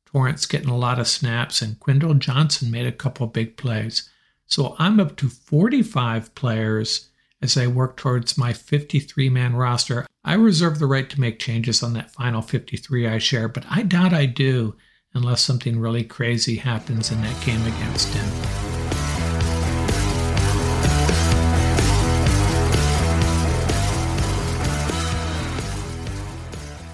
Torrence 0.07 0.47
getting 0.47 0.69
a 0.69 0.77
lot 0.77 0.99
of 0.99 1.09
snaps, 1.09 1.63
and 1.63 1.79
Quindell 1.81 2.19
Johnson 2.19 2.71
made 2.71 2.87
a 2.87 2.93
couple 2.93 3.27
big 3.29 3.57
plays. 3.57 4.09
So 4.47 4.77
I'm 4.79 5.01
up 5.01 5.17
to 5.17 5.29
45 5.29 6.35
players 6.35 7.09
as 7.43 7.57
I 7.57 7.67
work 7.67 7.97
towards 7.97 8.39
my 8.39 8.53
53 8.53 9.29
man 9.29 9.57
roster. 9.57 10.07
I 10.25 10.35
reserve 10.35 10.79
the 10.79 10.87
right 10.87 11.11
to 11.11 11.21
make 11.21 11.41
changes 11.41 11.83
on 11.83 11.93
that 11.95 12.13
final 12.13 12.41
53 12.41 13.09
I 13.09 13.19
share, 13.19 13.49
but 13.49 13.65
I 13.69 13.83
doubt 13.83 14.15
I 14.15 14.27
do 14.27 14.77
unless 15.13 15.43
something 15.43 15.79
really 15.79 16.05
crazy 16.05 16.57
happens 16.57 17.11
in 17.11 17.21
that 17.21 17.45
game 17.45 17.61
against 17.63 18.15
Denver. 18.15 18.63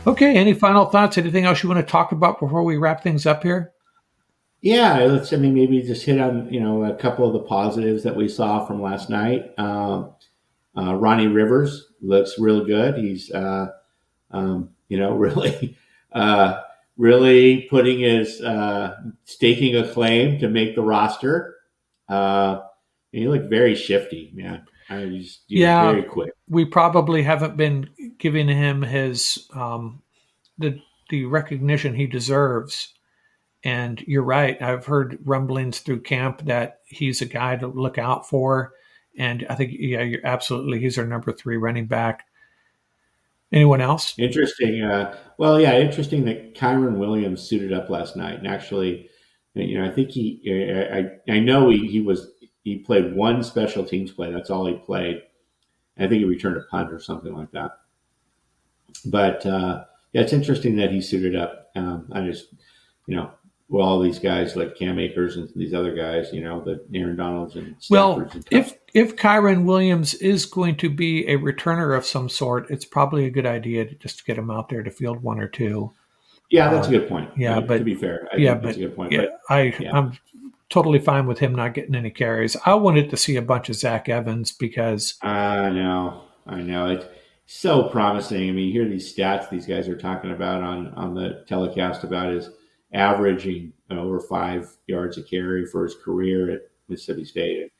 Okay, 0.07 0.37
any 0.37 0.55
final 0.55 0.87
thoughts? 0.87 1.19
Anything 1.19 1.45
else 1.45 1.63
you 1.63 1.69
want 1.69 1.87
to 1.87 1.91
talk 1.91 2.13
about 2.13 2.41
before 2.41 2.65
we 2.65 2.79
wrap 2.79 3.03
things 3.03 3.27
up 3.27 3.43
here? 3.43 3.75
Yeah, 4.63 5.01
let's. 5.01 5.33
I 5.33 5.37
mean, 5.37 5.55
maybe 5.55 5.83
just 5.83 6.05
hit 6.05 6.19
on 6.19 6.53
you 6.53 6.61
know 6.61 6.85
a 6.85 6.95
couple 6.97 7.27
of 7.27 7.35
the 7.35 7.47
positives 7.47 8.03
that 8.05 8.17
we 8.17 8.27
saw 8.27 8.65
from 8.65 8.81
last 8.81 9.11
night. 9.11 9.53
Um, 9.59 10.15
uh, 10.79 10.95
Ronnie 10.95 11.27
Rivers 11.27 11.89
looks 12.01 12.39
real 12.39 12.65
good. 12.65 12.97
He's 12.97 13.31
uh, 13.31 13.69
um, 14.31 14.71
you 14.89 14.99
know 14.99 15.13
really 15.17 15.77
uh, 16.13 16.61
really 16.97 17.63
putting 17.63 18.01
his 18.01 18.41
uh, 18.41 18.97
staking 19.25 19.77
a 19.77 19.89
claim 19.89 20.39
to 20.39 20.49
make 20.49 20.75
the 20.75 20.83
roster. 20.83 21.57
Uh, 22.09 22.61
he 23.13 23.27
looked 23.27 23.51
very 23.51 23.75
shifty, 23.75 24.31
man. 24.35 24.65
I 24.91 25.05
was, 25.05 25.41
yeah, 25.49 25.91
very 25.91 26.05
quick. 26.05 26.33
We 26.49 26.65
probably 26.65 27.23
haven't 27.23 27.57
been 27.57 27.91
giving 28.19 28.49
him 28.49 28.83
his 28.83 29.49
um, 29.55 30.03
the 30.59 30.81
the 31.11 31.25
recognition 31.25 31.95
he 31.95 32.07
deserves. 32.07 32.95
And 33.65 34.01
you're 34.07 34.23
right. 34.23 34.61
I've 34.63 34.87
heard 34.87 35.19
rumblings 35.25 35.81
through 35.81 36.03
camp 36.03 36.45
that 36.45 36.79
he's 36.87 37.21
a 37.21 37.27
guy 37.27 37.57
to 37.57 37.67
look 37.67 37.99
out 37.99 38.29
for. 38.29 38.73
And 39.19 39.45
I 39.51 39.57
think, 39.57 39.73
yeah, 39.75 40.03
you're 40.03 40.25
absolutely. 40.25 40.79
He's 40.79 40.97
our 40.97 41.07
number 41.07 41.33
three 41.33 41.57
running 41.57 41.87
back. 41.87 42.25
Anyone 43.53 43.81
else? 43.81 44.15
Interesting. 44.19 44.83
Uh, 44.83 45.17
well, 45.39 45.61
yeah, 45.61 45.79
interesting 45.79 46.25
that 46.27 46.55
Kyren 46.55 46.99
Williams 46.99 47.43
suited 47.43 47.73
up 47.73 47.91
last 47.91 48.15
night, 48.15 48.39
and 48.39 48.47
actually, 48.47 49.11
you 49.55 49.79
know, 49.79 49.87
I 49.87 49.91
think 49.91 50.11
he, 50.11 50.41
I, 50.93 51.33
I 51.33 51.41
know 51.41 51.69
he, 51.71 51.89
he 51.89 52.01
was 52.01 52.31
he 52.63 52.77
played 52.77 53.15
one 53.15 53.43
special 53.43 53.85
teams 53.85 54.13
play. 54.13 54.31
That's 54.31 54.51
all 54.51 54.67
he 54.67 54.75
played. 54.75 55.23
I 55.99 56.03
think 56.03 56.21
he 56.21 56.25
returned 56.25 56.59
a 56.59 56.61
punt 56.71 56.93
or 56.93 57.01
something 57.01 57.35
like 57.35 57.51
that. 57.53 57.73
But 59.07 59.45
uh, 59.47 59.85
yeah, 60.13 60.21
it's 60.21 60.33
interesting 60.33 60.77
that 60.77 60.93
he 60.93 61.01
suited 61.01 61.35
up. 61.35 61.71
Um, 61.75 62.09
I 62.13 62.21
just, 62.21 62.55
you 63.07 63.17
know, 63.17 63.31
well, 63.69 63.87
all 63.87 64.01
these 64.01 64.19
guys 64.19 64.57
like 64.57 64.77
Cam 64.77 64.99
Akers 64.99 65.37
and 65.37 65.49
these 65.57 65.75
other 65.75 65.95
guys, 65.95 66.33
you 66.33 66.43
know, 66.43 66.63
the 66.63 66.85
Aaron 66.95 67.17
Donalds 67.17 67.57
and 67.57 67.77
well, 67.91 68.21
and 68.21 68.47
if 68.51 68.78
if 68.95 69.17
Kyren 69.17 69.65
Williams 69.65 70.15
is 70.15 70.47
going 70.47 70.77
to 70.77 70.91
be 70.91 71.27
a 71.27 71.39
returner 71.39 71.97
of 71.97 72.07
some 72.07 72.29
sort, 72.29 72.71
it's 72.71 72.85
probably 72.85 73.27
a 73.27 73.31
good 73.31 73.47
idea 73.47 73.85
to 73.85 73.95
just 73.97 74.27
get 74.27 74.39
him 74.39 74.51
out 74.51 74.69
there 74.69 74.83
to 74.83 74.91
field 74.91 75.23
one 75.23 75.41
or 75.41 75.49
two. 75.49 75.93
Yeah, 76.51 76.71
that's 76.71 76.87
uh, 76.87 76.91
a 76.91 76.93
good 76.93 77.09
point. 77.09 77.31
Yeah, 77.37 77.61
but 77.61 77.79
to 77.79 77.85
be 77.85 77.95
fair, 77.95 78.29
I 78.33 78.37
yeah, 78.37 78.55
but, 78.55 78.63
that's 78.63 78.77
a 78.77 78.81
good 78.81 78.97
point. 78.97 79.13
Yeah, 79.13 79.27
but, 79.27 79.55
I 79.55 79.75
yeah. 79.79 79.97
I'm 79.97 80.19
totally 80.71 80.99
fine 80.99 81.27
with 81.27 81.39
him 81.39 81.55
not 81.55 81.75
getting 81.75 81.95
any 81.95 82.11
carries. 82.11 82.57
I 82.65 82.75
wanted 82.75 83.11
to 83.11 83.17
see 83.17 83.37
a 83.37 83.43
bunch 83.43 83.69
of 83.69 83.77
Zach 83.77 84.09
Evans 84.09 84.53
because 84.53 85.19
I 85.23 85.71
know, 85.71 86.23
I 86.47 86.63
know 86.63 86.89
it 86.89 87.11
so 87.47 87.85
promising. 87.85 88.49
I 88.49 88.53
mean, 88.53 88.67
you 88.67 88.73
hear 88.73 88.89
these 88.89 89.15
stats 89.15 89.51
these 89.51 89.67
guys 89.67 89.89
are 89.89 89.97
talking 89.97 90.33
about 90.33 90.63
on 90.63 90.95
on 90.95 91.15
the 91.15 91.45
telecast 91.47 92.05
about 92.05 92.33
his 92.33 92.51
averaging 92.93 93.73
over 93.91 94.21
five 94.21 94.71
yards 94.87 95.19
a 95.19 95.23
carry 95.23 95.67
for 95.67 95.85
his 95.85 95.95
career 95.95 96.51
at 96.51 96.61
Mississippi 96.89 97.25
State. 97.25 97.73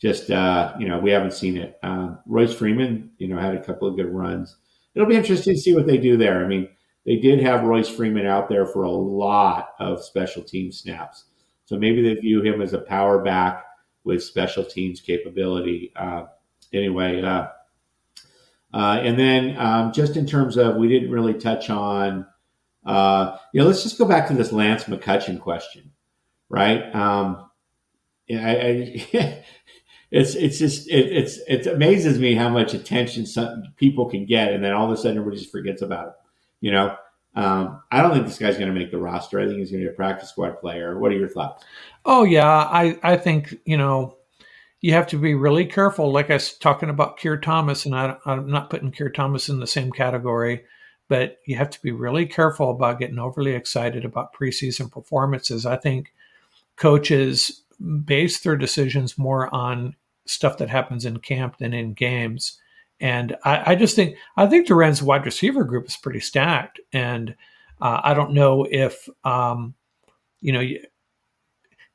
Just 0.00 0.30
uh, 0.30 0.74
you 0.78 0.88
know, 0.88 0.98
we 0.98 1.10
haven't 1.10 1.32
seen 1.32 1.56
it. 1.56 1.78
Um, 1.82 2.18
Royce 2.26 2.54
Freeman, 2.54 3.10
you 3.18 3.28
know, 3.28 3.38
had 3.38 3.54
a 3.54 3.64
couple 3.64 3.88
of 3.88 3.96
good 3.96 4.12
runs. 4.12 4.56
It'll 4.94 5.08
be 5.08 5.16
interesting 5.16 5.54
to 5.54 5.60
see 5.60 5.74
what 5.74 5.86
they 5.86 5.98
do 5.98 6.16
there. 6.16 6.44
I 6.44 6.48
mean, 6.48 6.68
they 7.06 7.16
did 7.16 7.40
have 7.40 7.64
Royce 7.64 7.88
Freeman 7.88 8.26
out 8.26 8.48
there 8.48 8.66
for 8.66 8.82
a 8.82 8.90
lot 8.90 9.70
of 9.78 10.04
special 10.04 10.42
team 10.42 10.72
snaps, 10.72 11.24
so 11.64 11.76
maybe 11.78 12.02
they 12.02 12.20
view 12.20 12.42
him 12.42 12.60
as 12.60 12.72
a 12.72 12.78
power 12.78 13.22
back 13.22 13.64
with 14.04 14.22
special 14.22 14.64
teams 14.64 15.00
capability. 15.00 15.92
Uh, 15.96 16.24
anyway, 16.72 17.22
uh, 17.22 17.46
uh, 18.74 19.00
and 19.02 19.16
then 19.16 19.56
um, 19.56 19.92
just 19.92 20.16
in 20.16 20.26
terms 20.26 20.56
of, 20.56 20.76
we 20.76 20.88
didn't 20.88 21.12
really 21.12 21.34
touch 21.34 21.70
on, 21.70 22.26
uh, 22.84 23.36
you 23.52 23.60
know, 23.60 23.66
let's 23.68 23.84
just 23.84 23.98
go 23.98 24.04
back 24.04 24.26
to 24.26 24.34
this 24.34 24.50
Lance 24.50 24.84
McCutcheon 24.84 25.40
question, 25.40 25.92
right? 26.48 26.92
Um, 26.92 27.48
I, 28.28 29.04
I, 29.14 29.44
it's 30.14 30.36
it's 30.36 30.58
just 30.58 30.88
it, 30.88 31.12
it's 31.12 31.38
it 31.48 31.66
amazes 31.66 32.20
me 32.20 32.36
how 32.36 32.48
much 32.48 32.72
attention 32.72 33.26
some 33.26 33.64
people 33.76 34.08
can 34.08 34.24
get, 34.24 34.52
and 34.52 34.62
then 34.62 34.72
all 34.72 34.86
of 34.86 34.92
a 34.92 34.96
sudden 34.96 35.18
everybody 35.18 35.38
just 35.38 35.50
forgets 35.50 35.82
about 35.82 36.06
it. 36.06 36.14
You 36.60 36.70
know, 36.70 36.96
um, 37.34 37.82
I 37.90 38.00
don't 38.00 38.12
think 38.12 38.26
this 38.26 38.38
guy's 38.38 38.56
going 38.56 38.72
to 38.72 38.78
make 38.78 38.92
the 38.92 38.98
roster. 38.98 39.40
I 39.40 39.46
think 39.46 39.58
he's 39.58 39.72
going 39.72 39.82
to 39.82 39.88
be 39.88 39.92
a 39.92 39.96
practice 39.96 40.28
squad 40.28 40.60
player. 40.60 41.00
What 41.00 41.10
are 41.10 41.16
your 41.18 41.28
thoughts? 41.28 41.64
Oh 42.04 42.22
yeah, 42.22 42.46
I 42.46 42.96
I 43.02 43.16
think 43.16 43.56
you 43.64 43.76
know 43.76 44.16
you 44.80 44.92
have 44.92 45.08
to 45.08 45.18
be 45.18 45.34
really 45.34 45.66
careful. 45.66 46.12
Like 46.12 46.30
I 46.30 46.34
was 46.34 46.52
talking 46.58 46.90
about 46.90 47.18
Keir 47.18 47.36
Thomas, 47.36 47.84
and 47.84 47.96
I, 47.96 48.16
am 48.24 48.48
not 48.48 48.70
putting 48.70 48.92
Keir 48.92 49.10
Thomas 49.10 49.48
in 49.48 49.58
the 49.58 49.66
same 49.66 49.90
category, 49.90 50.62
but 51.08 51.38
you 51.44 51.56
have 51.56 51.70
to 51.70 51.82
be 51.82 51.90
really 51.90 52.26
careful 52.26 52.70
about 52.70 53.00
getting 53.00 53.18
overly 53.18 53.54
excited 53.54 54.04
about 54.04 54.32
preseason 54.32 54.92
performances. 54.92 55.66
I 55.66 55.76
think 55.76 56.12
coaches 56.76 57.64
base 58.04 58.38
their 58.38 58.56
decisions 58.56 59.18
more 59.18 59.52
on 59.52 59.96
stuff 60.26 60.58
that 60.58 60.70
happens 60.70 61.04
in 61.04 61.18
camp 61.18 61.58
than 61.58 61.72
in 61.72 61.92
games. 61.92 62.60
and 63.00 63.36
I, 63.44 63.72
I, 63.72 63.74
just 63.74 63.96
think 63.96 64.16
I 64.36 64.46
think 64.46 64.68
Rams 64.70 65.02
wide 65.02 65.26
receiver 65.26 65.64
group 65.64 65.86
is 65.86 65.96
pretty 65.96 66.20
stacked, 66.20 66.80
and 66.92 67.34
uh, 67.80 68.00
I 68.02 68.14
don't 68.14 68.32
know 68.32 68.66
if 68.70 69.08
um, 69.24 69.74
you 70.40 70.52
know 70.52 70.66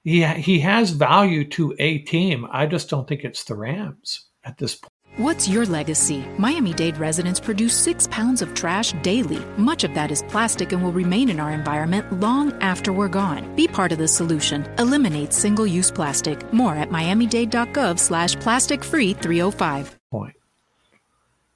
he 0.03 0.25
he 0.25 0.59
has 0.59 0.91
value 0.91 1.47
to 1.49 1.75
a 1.79 1.99
team. 1.99 2.47
I 2.51 2.65
just 2.65 2.89
don't 2.89 3.07
think 3.07 3.23
it's 3.23 3.43
the 3.43 3.55
Rams 3.55 4.27
at 4.43 4.57
this 4.57 4.75
point. 4.75 4.91
What's 5.19 5.49
your 5.49 5.65
legacy? 5.65 6.23
Miami 6.37 6.71
Dade 6.71 6.97
residents 6.97 7.41
produce 7.41 7.73
six 7.73 8.07
pounds 8.07 8.41
of 8.41 8.53
trash 8.53 8.93
daily. 9.01 9.39
Much 9.57 9.83
of 9.83 9.93
that 9.93 10.11
is 10.11 10.23
plastic 10.29 10.71
and 10.71 10.81
will 10.81 10.93
remain 10.93 11.27
in 11.27 11.41
our 11.41 11.51
environment 11.51 12.21
long 12.21 12.53
after 12.61 12.93
we're 12.93 13.09
gone. 13.09 13.53
Be 13.53 13.67
part 13.67 13.91
of 13.91 13.97
the 13.97 14.07
solution. 14.07 14.65
Eliminate 14.79 15.33
single-use 15.33 15.91
plastic. 15.91 16.53
More 16.53 16.73
at 16.73 16.89
miamidade.gov 16.91 17.99
slash 17.99 18.37
plastic 18.37 18.81
free 18.81 19.11
305. 19.11 19.99
Point. 20.09 20.35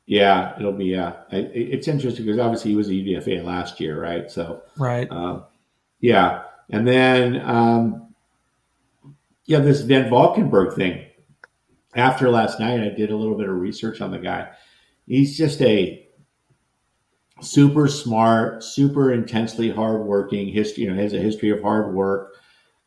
Yeah, 0.07 0.59
it'll 0.59 0.73
be, 0.73 0.87
yeah. 0.87 1.13
it's 1.31 1.87
interesting 1.87 2.25
because 2.25 2.41
obviously 2.41 2.71
he 2.71 2.75
was 2.75 2.89
a 2.89 2.91
UDFA 2.91 3.45
last 3.45 3.79
year, 3.79 3.97
right? 3.97 4.29
So, 4.29 4.61
right. 4.77 5.09
Uh, 5.09 5.43
yeah. 6.01 6.41
And 6.69 6.85
then, 6.85 7.39
um, 7.39 8.13
yeah, 9.45 9.59
this 9.59 9.83
VanValkenburg 9.83 10.75
thing 10.75 11.05
after 11.95 12.29
last 12.29 12.59
night, 12.59 12.81
I 12.81 12.89
did 12.89 13.11
a 13.11 13.15
little 13.15 13.37
bit 13.37 13.49
of 13.49 13.55
research 13.55 14.01
on 14.01 14.11
the 14.11 14.19
guy. 14.19 14.49
He's 15.07 15.37
just 15.37 15.61
a 15.61 16.07
super 17.41 17.87
smart, 17.87 18.63
super 18.63 19.11
intensely 19.11 19.69
hardworking 19.69 20.47
history. 20.47 20.83
You 20.83 20.91
know, 20.91 21.01
has 21.01 21.13
a 21.13 21.19
history 21.19 21.49
of 21.49 21.61
hard 21.61 21.93
work, 21.93 22.35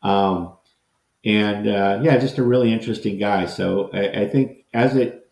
um, 0.03 0.57
and 1.23 1.67
uh, 1.67 1.99
yeah, 2.01 2.17
just 2.17 2.37
a 2.37 2.43
really 2.43 2.73
interesting 2.73 3.17
guy. 3.17 3.45
So 3.45 3.89
I, 3.93 4.21
I 4.21 4.27
think 4.27 4.65
as 4.73 4.95
it, 4.95 5.29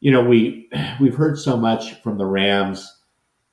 you 0.00 0.10
know, 0.10 0.24
we 0.24 0.70
we've 1.00 1.16
heard 1.16 1.38
so 1.38 1.56
much 1.56 2.00
from 2.02 2.18
the 2.18 2.26
Rams 2.26 2.96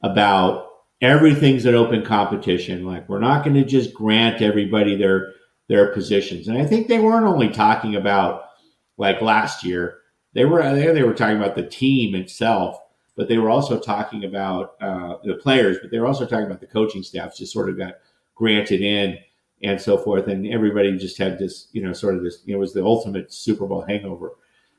about 0.02 0.68
everything's 1.02 1.66
an 1.66 1.76
open 1.76 2.04
competition. 2.04 2.86
Like 2.86 3.08
we're 3.10 3.20
not 3.20 3.44
going 3.44 3.56
to 3.56 3.66
just 3.66 3.94
grant 3.94 4.42
everybody 4.42 4.96
their 4.96 5.34
their 5.68 5.92
positions, 5.94 6.48
and 6.48 6.58
I 6.58 6.66
think 6.66 6.88
they 6.88 7.00
weren't 7.00 7.28
only 7.28 7.50
talking 7.50 7.96
about 7.96 8.45
like 8.98 9.22
last 9.22 9.64
year, 9.64 10.00
they 10.34 10.46
were 10.46 10.62
there. 10.62 10.94
They 10.94 11.04
were 11.04 11.14
talking 11.14 11.38
about 11.38 11.56
the 11.56 11.68
team 11.68 12.16
itself, 12.16 12.78
but 13.16 13.28
they 13.28 13.38
were 13.38 13.50
also 13.50 13.80
talking 13.80 14.26
about 14.26 14.76
uh, 14.82 15.18
the 15.24 15.36
players. 15.36 15.78
But 15.82 15.92
they 15.92 16.00
were 16.00 16.08
also 16.08 16.26
talking 16.26 16.46
about 16.46 16.60
the 16.60 16.68
coaching 16.68 17.04
staffs 17.04 17.38
just 17.38 17.54
sort 17.54 17.70
of 17.70 17.78
got 17.78 17.96
granted 18.36 18.82
in 18.82 19.18
and 19.64 19.80
so 19.80 19.98
forth, 19.98 20.28
and 20.28 20.46
everybody 20.48 20.96
just 20.98 21.18
had 21.18 21.40
this, 21.40 21.70
you 21.72 21.82
know, 21.82 21.94
sort 21.94 22.16
of 22.16 22.24
this. 22.24 22.44
It 22.46 22.58
was 22.58 22.74
the 22.74 22.84
ultimate 22.84 23.34
Super 23.34 23.66
Bowl 23.66 23.82
hangover. 23.82 24.34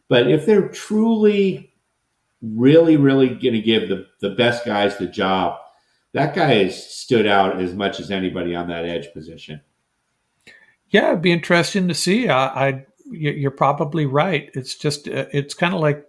But 0.08 0.30
if 0.30 0.46
they're 0.46 0.68
truly, 0.68 1.72
really, 2.42 2.96
really 2.96 3.28
going 3.28 3.54
to 3.54 3.60
give 3.60 3.88
the 3.88 4.06
the 4.20 4.30
best 4.30 4.64
guys 4.64 4.96
the 4.96 5.06
job, 5.06 5.58
that 6.12 6.34
guy 6.34 6.64
has 6.64 6.90
stood 6.90 7.26
out 7.26 7.60
as 7.60 7.74
much 7.74 7.98
as 7.98 8.10
anybody 8.10 8.54
on 8.54 8.68
that 8.68 8.84
edge 8.84 9.12
position. 9.12 9.60
Yeah, 10.90 11.08
it'd 11.08 11.22
be 11.22 11.32
interesting 11.32 11.88
to 11.88 11.94
see. 11.94 12.28
I, 12.28 12.68
I 12.68 12.86
you're 13.10 13.50
probably 13.50 14.06
right. 14.06 14.50
It's 14.54 14.74
just 14.74 15.08
uh, 15.08 15.26
it's 15.32 15.54
kind 15.54 15.74
of 15.74 15.80
like 15.80 16.06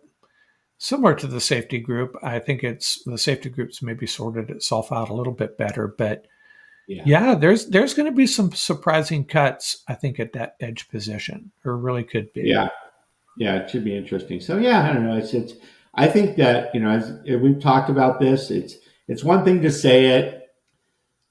similar 0.77 1.15
to 1.15 1.27
the 1.27 1.41
safety 1.41 1.79
group. 1.79 2.15
I 2.21 2.39
think 2.39 2.63
it's 2.63 3.03
the 3.03 3.17
safety 3.17 3.49
groups 3.49 3.81
maybe 3.81 4.07
sorted 4.07 4.49
itself 4.49 4.91
out 4.91 5.09
a 5.09 5.13
little 5.13 5.33
bit 5.33 5.57
better, 5.57 5.87
but 5.87 6.27
yeah, 6.87 7.03
yeah 7.05 7.35
there's 7.35 7.67
there's 7.67 7.93
going 7.93 8.09
to 8.09 8.15
be 8.15 8.27
some 8.27 8.51
surprising 8.51 9.25
cuts. 9.25 9.83
I 9.87 9.93
think 9.93 10.19
at 10.19 10.33
that 10.33 10.55
edge 10.59 10.89
position, 10.89 11.51
or 11.65 11.77
really 11.77 12.03
could 12.03 12.31
be. 12.33 12.43
Yeah, 12.45 12.69
yeah, 13.37 13.55
it 13.55 13.69
should 13.69 13.83
be 13.83 13.95
interesting. 13.95 14.39
So 14.39 14.57
yeah, 14.57 14.89
I 14.89 14.93
don't 14.93 15.05
know. 15.05 15.17
It's 15.17 15.33
it's. 15.33 15.53
I 15.93 16.07
think 16.07 16.37
that 16.37 16.73
you 16.73 16.81
know, 16.81 16.91
as 16.91 17.11
we've 17.41 17.59
talked 17.59 17.89
about 17.89 18.19
this, 18.19 18.51
it's 18.51 18.75
it's 19.07 19.23
one 19.23 19.43
thing 19.43 19.61
to 19.63 19.71
say 19.71 20.19
it, 20.19 20.49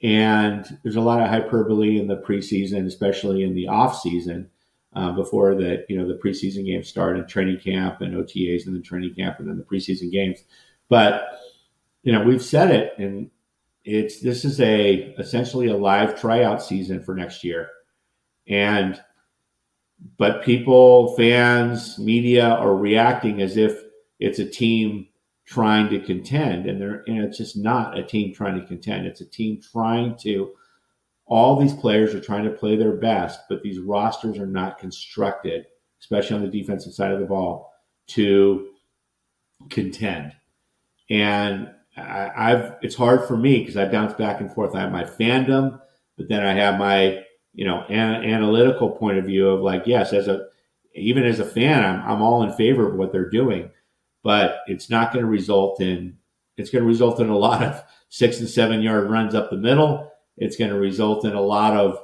and 0.02 0.78
there's 0.82 0.96
a 0.96 1.00
lot 1.00 1.22
of 1.22 1.28
hyperbole 1.28 2.00
in 2.00 2.08
the 2.08 2.16
preseason, 2.16 2.86
especially 2.86 3.42
in 3.42 3.54
the 3.54 3.68
off 3.68 4.00
season 4.00 4.50
uh, 4.96 5.12
before 5.12 5.54
the 5.54 5.84
you 5.88 5.96
know 5.96 6.08
the 6.08 6.18
preseason 6.18 6.64
games 6.64 6.88
start 6.88 7.16
and 7.16 7.28
training 7.28 7.60
camp 7.60 8.00
and 8.00 8.14
OTAs 8.14 8.66
and 8.66 8.74
then 8.74 8.82
training 8.82 9.14
camp 9.14 9.38
and 9.38 9.46
then 9.46 9.58
the 9.58 9.62
preseason 9.62 10.10
games. 10.10 10.42
But 10.88 11.38
you 12.02 12.12
know 12.12 12.24
we've 12.24 12.42
said 12.42 12.70
it, 12.70 12.94
and 12.98 13.30
it's 13.84 14.20
this 14.20 14.44
is 14.44 14.58
a 14.60 15.14
essentially 15.18 15.68
a 15.68 15.76
live 15.76 16.18
tryout 16.18 16.62
season 16.62 17.02
for 17.02 17.14
next 17.14 17.44
year, 17.44 17.68
and 18.48 18.98
but 20.16 20.42
people, 20.42 21.14
fans, 21.16 21.98
media 21.98 22.48
are 22.48 22.74
reacting 22.74 23.42
as 23.42 23.56
if 23.56 23.82
it's 24.18 24.38
a 24.38 24.48
team 24.48 25.08
trying 25.44 25.90
to 25.90 26.00
contend, 26.00 26.66
and 26.66 26.80
they're 26.80 27.04
and 27.06 27.18
it's 27.18 27.36
just 27.36 27.56
not 27.56 27.98
a 27.98 28.02
team 28.02 28.34
trying 28.34 28.58
to 28.58 28.66
contend. 28.66 29.06
It's 29.06 29.20
a 29.20 29.26
team 29.26 29.60
trying 29.60 30.16
to 30.20 30.52
all 31.26 31.56
these 31.56 31.74
players 31.74 32.14
are 32.14 32.20
trying 32.20 32.44
to 32.44 32.50
play 32.50 32.76
their 32.76 32.92
best, 32.92 33.40
but 33.48 33.62
these 33.62 33.80
rosters 33.80 34.38
are 34.38 34.46
not 34.46 34.78
constructed, 34.78 35.66
especially 36.00 36.36
on 36.36 36.42
the 36.42 36.48
defensive 36.48 36.94
side 36.94 37.10
of 37.10 37.20
the 37.20 37.26
ball, 37.26 37.72
to 38.08 38.68
contend. 39.68 40.32
And 41.10 41.70
I, 41.96 42.50
have 42.50 42.76
it's 42.82 42.94
hard 42.94 43.26
for 43.26 43.36
me 43.36 43.60
because 43.60 43.76
I 43.76 43.86
bounce 43.86 44.14
back 44.14 44.40
and 44.40 44.52
forth. 44.52 44.74
I 44.74 44.80
have 44.80 44.92
my 44.92 45.04
fandom, 45.04 45.80
but 46.16 46.28
then 46.28 46.44
I 46.44 46.52
have 46.52 46.78
my 46.78 47.24
you 47.54 47.64
know 47.64 47.82
an, 47.88 48.24
analytical 48.24 48.90
point 48.90 49.18
of 49.18 49.24
view 49.24 49.48
of 49.48 49.62
like 49.62 49.86
yes, 49.86 50.12
as 50.12 50.28
a 50.28 50.46
even 50.94 51.24
as 51.24 51.40
a 51.40 51.44
fan, 51.44 51.84
I'm 51.84 52.02
I'm 52.02 52.22
all 52.22 52.42
in 52.42 52.52
favor 52.52 52.88
of 52.88 52.96
what 52.96 53.12
they're 53.12 53.30
doing, 53.30 53.70
but 54.22 54.58
it's 54.66 54.90
not 54.90 55.12
going 55.12 55.24
to 55.24 55.30
result 55.30 55.80
in 55.80 56.18
it's 56.56 56.70
going 56.70 56.82
to 56.82 56.88
result 56.88 57.18
in 57.18 57.30
a 57.30 57.36
lot 57.36 57.62
of 57.62 57.82
six 58.10 58.38
and 58.40 58.48
seven 58.48 58.82
yard 58.82 59.10
runs 59.10 59.34
up 59.34 59.50
the 59.50 59.56
middle 59.56 60.12
it's 60.36 60.56
going 60.56 60.70
to 60.70 60.78
result 60.78 61.24
in 61.24 61.34
a 61.34 61.40
lot 61.40 61.76
of, 61.76 61.98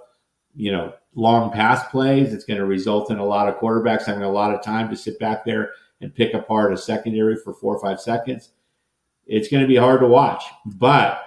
you 0.55 0.73
know, 0.73 0.93
long 1.15 1.51
pass 1.51 1.89
plays. 1.91 2.33
It's 2.33 2.45
going 2.45 2.59
to 2.59 2.67
result 2.67 3.11
in 3.11 3.19
a 3.19 3.25
lot 3.25 3.49
of 3.49 3.57
quarterbacks 3.57 4.05
having 4.05 4.23
a 4.23 4.31
lot 4.31 4.55
of 4.55 4.63
time 4.63 4.89
to 4.91 4.97
sit 4.97 5.19
back 5.19 5.45
there 5.45 5.73
and 6.01 6.15
pick 6.15 6.35
apart 6.35 6.73
a 6.73 6.77
secondary 6.77 7.37
for 7.37 7.53
four 7.55 7.77
or 7.77 7.81
five 7.81 8.01
seconds. 8.01 8.51
It's 9.27 9.49
going 9.49 9.63
to 9.63 9.69
be 9.69 9.77
hard 9.77 10.01
to 10.01 10.09
watch. 10.09 10.45
But 10.67 11.23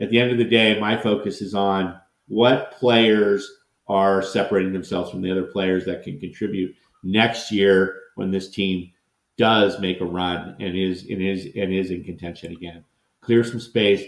at 0.00 0.10
the 0.10 0.18
end 0.18 0.32
of 0.32 0.38
the 0.38 0.44
day, 0.44 0.78
my 0.80 0.96
focus 0.96 1.40
is 1.40 1.54
on 1.54 1.98
what 2.28 2.72
players 2.72 3.50
are 3.88 4.22
separating 4.22 4.72
themselves 4.72 5.10
from 5.10 5.22
the 5.22 5.30
other 5.30 5.44
players 5.44 5.84
that 5.84 6.02
can 6.02 6.18
contribute 6.18 6.74
next 7.04 7.52
year 7.52 8.00
when 8.16 8.30
this 8.30 8.50
team 8.50 8.90
does 9.36 9.78
make 9.78 10.00
a 10.00 10.04
run 10.04 10.56
and 10.58 10.76
is 10.76 11.02
and 11.02 11.22
is 11.22 11.44
and 11.54 11.72
is 11.72 11.90
in 11.90 12.02
contention 12.02 12.52
again. 12.52 12.82
Clear 13.20 13.44
some 13.44 13.60
space, 13.60 14.02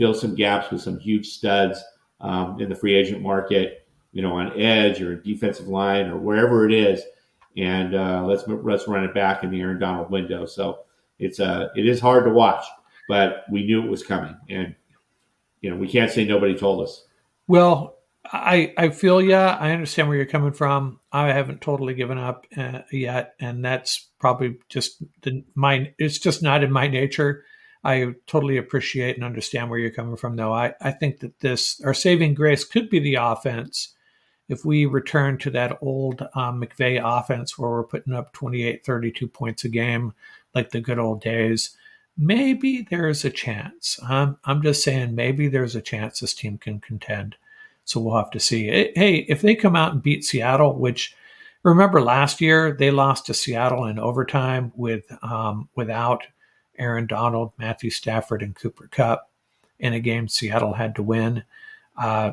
fill 0.00 0.14
some 0.14 0.34
gaps 0.34 0.70
with 0.70 0.80
some 0.80 0.98
huge 0.98 1.28
studs 1.28 1.84
um, 2.22 2.58
in 2.58 2.70
the 2.70 2.74
free 2.74 2.94
agent 2.94 3.20
market, 3.20 3.86
you 4.12 4.22
know, 4.22 4.32
on 4.32 4.58
edge 4.58 5.02
or 5.02 5.14
defensive 5.14 5.68
line 5.68 6.06
or 6.06 6.16
wherever 6.16 6.66
it 6.66 6.72
is, 6.72 7.02
and 7.58 7.94
uh, 7.94 8.24
let's 8.24 8.44
let's 8.48 8.88
run 8.88 9.04
it 9.04 9.12
back 9.12 9.44
in 9.44 9.50
the 9.50 9.60
Aaron 9.60 9.78
Donald 9.78 10.10
window. 10.10 10.46
So 10.46 10.80
it's 11.18 11.38
uh, 11.38 11.68
it 11.76 11.86
is 11.86 12.00
hard 12.00 12.24
to 12.24 12.30
watch, 12.30 12.64
but 13.08 13.44
we 13.52 13.66
knew 13.66 13.84
it 13.84 13.90
was 13.90 14.02
coming, 14.02 14.34
and 14.48 14.74
you 15.60 15.68
know 15.68 15.76
we 15.76 15.86
can't 15.86 16.10
say 16.10 16.24
nobody 16.24 16.56
told 16.56 16.82
us. 16.82 17.04
Well, 17.46 17.98
I 18.24 18.72
I 18.78 18.88
feel 18.88 19.20
yeah, 19.20 19.54
I 19.60 19.72
understand 19.72 20.08
where 20.08 20.16
you're 20.16 20.24
coming 20.24 20.52
from. 20.52 20.98
I 21.12 21.28
haven't 21.32 21.60
totally 21.60 21.92
given 21.92 22.16
up 22.16 22.46
uh, 22.56 22.80
yet, 22.90 23.34
and 23.38 23.62
that's 23.62 24.08
probably 24.18 24.60
just 24.70 25.02
the 25.20 25.44
my. 25.54 25.92
It's 25.98 26.18
just 26.18 26.42
not 26.42 26.64
in 26.64 26.72
my 26.72 26.88
nature 26.88 27.44
I 27.82 28.14
totally 28.26 28.58
appreciate 28.58 29.16
and 29.16 29.24
understand 29.24 29.70
where 29.70 29.78
you're 29.78 29.90
coming 29.90 30.16
from, 30.16 30.36
though. 30.36 30.52
I, 30.52 30.74
I 30.80 30.90
think 30.90 31.20
that 31.20 31.40
this, 31.40 31.80
our 31.82 31.94
saving 31.94 32.34
grace 32.34 32.64
could 32.64 32.90
be 32.90 33.00
the 33.00 33.14
offense 33.14 33.94
if 34.48 34.64
we 34.64 34.84
return 34.84 35.38
to 35.38 35.50
that 35.50 35.78
old 35.80 36.22
um, 36.34 36.60
McVay 36.60 37.00
offense 37.02 37.56
where 37.56 37.70
we're 37.70 37.84
putting 37.84 38.12
up 38.12 38.32
28, 38.32 38.84
32 38.84 39.28
points 39.28 39.64
a 39.64 39.68
game 39.68 40.12
like 40.54 40.70
the 40.70 40.80
good 40.80 40.98
old 40.98 41.22
days. 41.22 41.76
Maybe 42.18 42.86
there's 42.90 43.24
a 43.24 43.30
chance. 43.30 43.98
Um, 44.06 44.36
I'm 44.44 44.60
just 44.60 44.82
saying, 44.82 45.14
maybe 45.14 45.48
there's 45.48 45.76
a 45.76 45.80
chance 45.80 46.20
this 46.20 46.34
team 46.34 46.58
can 46.58 46.80
contend. 46.80 47.36
So 47.84 48.00
we'll 48.00 48.16
have 48.16 48.30
to 48.32 48.40
see. 48.40 48.66
Hey, 48.66 49.24
if 49.28 49.40
they 49.40 49.54
come 49.54 49.76
out 49.76 49.92
and 49.92 50.02
beat 50.02 50.24
Seattle, 50.24 50.76
which 50.76 51.14
remember 51.62 52.02
last 52.02 52.40
year 52.40 52.72
they 52.72 52.90
lost 52.90 53.26
to 53.26 53.34
Seattle 53.34 53.86
in 53.86 53.98
overtime 53.98 54.72
with 54.76 55.04
um, 55.22 55.68
without 55.76 56.26
Aaron 56.80 57.06
Donald, 57.06 57.52
Matthew 57.58 57.90
Stafford, 57.90 58.42
and 58.42 58.56
Cooper 58.56 58.88
Kupp 58.90 59.30
in 59.78 59.92
a 59.92 60.00
game 60.00 60.26
Seattle 60.26 60.72
had 60.72 60.96
to 60.96 61.02
win. 61.02 61.44
Uh, 61.96 62.32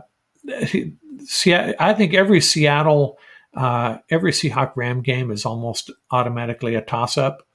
I 0.50 1.94
think 1.94 2.14
every 2.14 2.42
Seattle, 2.42 3.20
uh, 3.54 3.98
every 4.10 4.32
Seahawk 4.32 4.74
Ram 4.76 5.02
game 5.02 5.30
is 5.32 5.46
almost 5.46 5.92
automatically 6.12 6.76
a 6.76 6.82
toss 6.82 7.18
up, 7.18 7.46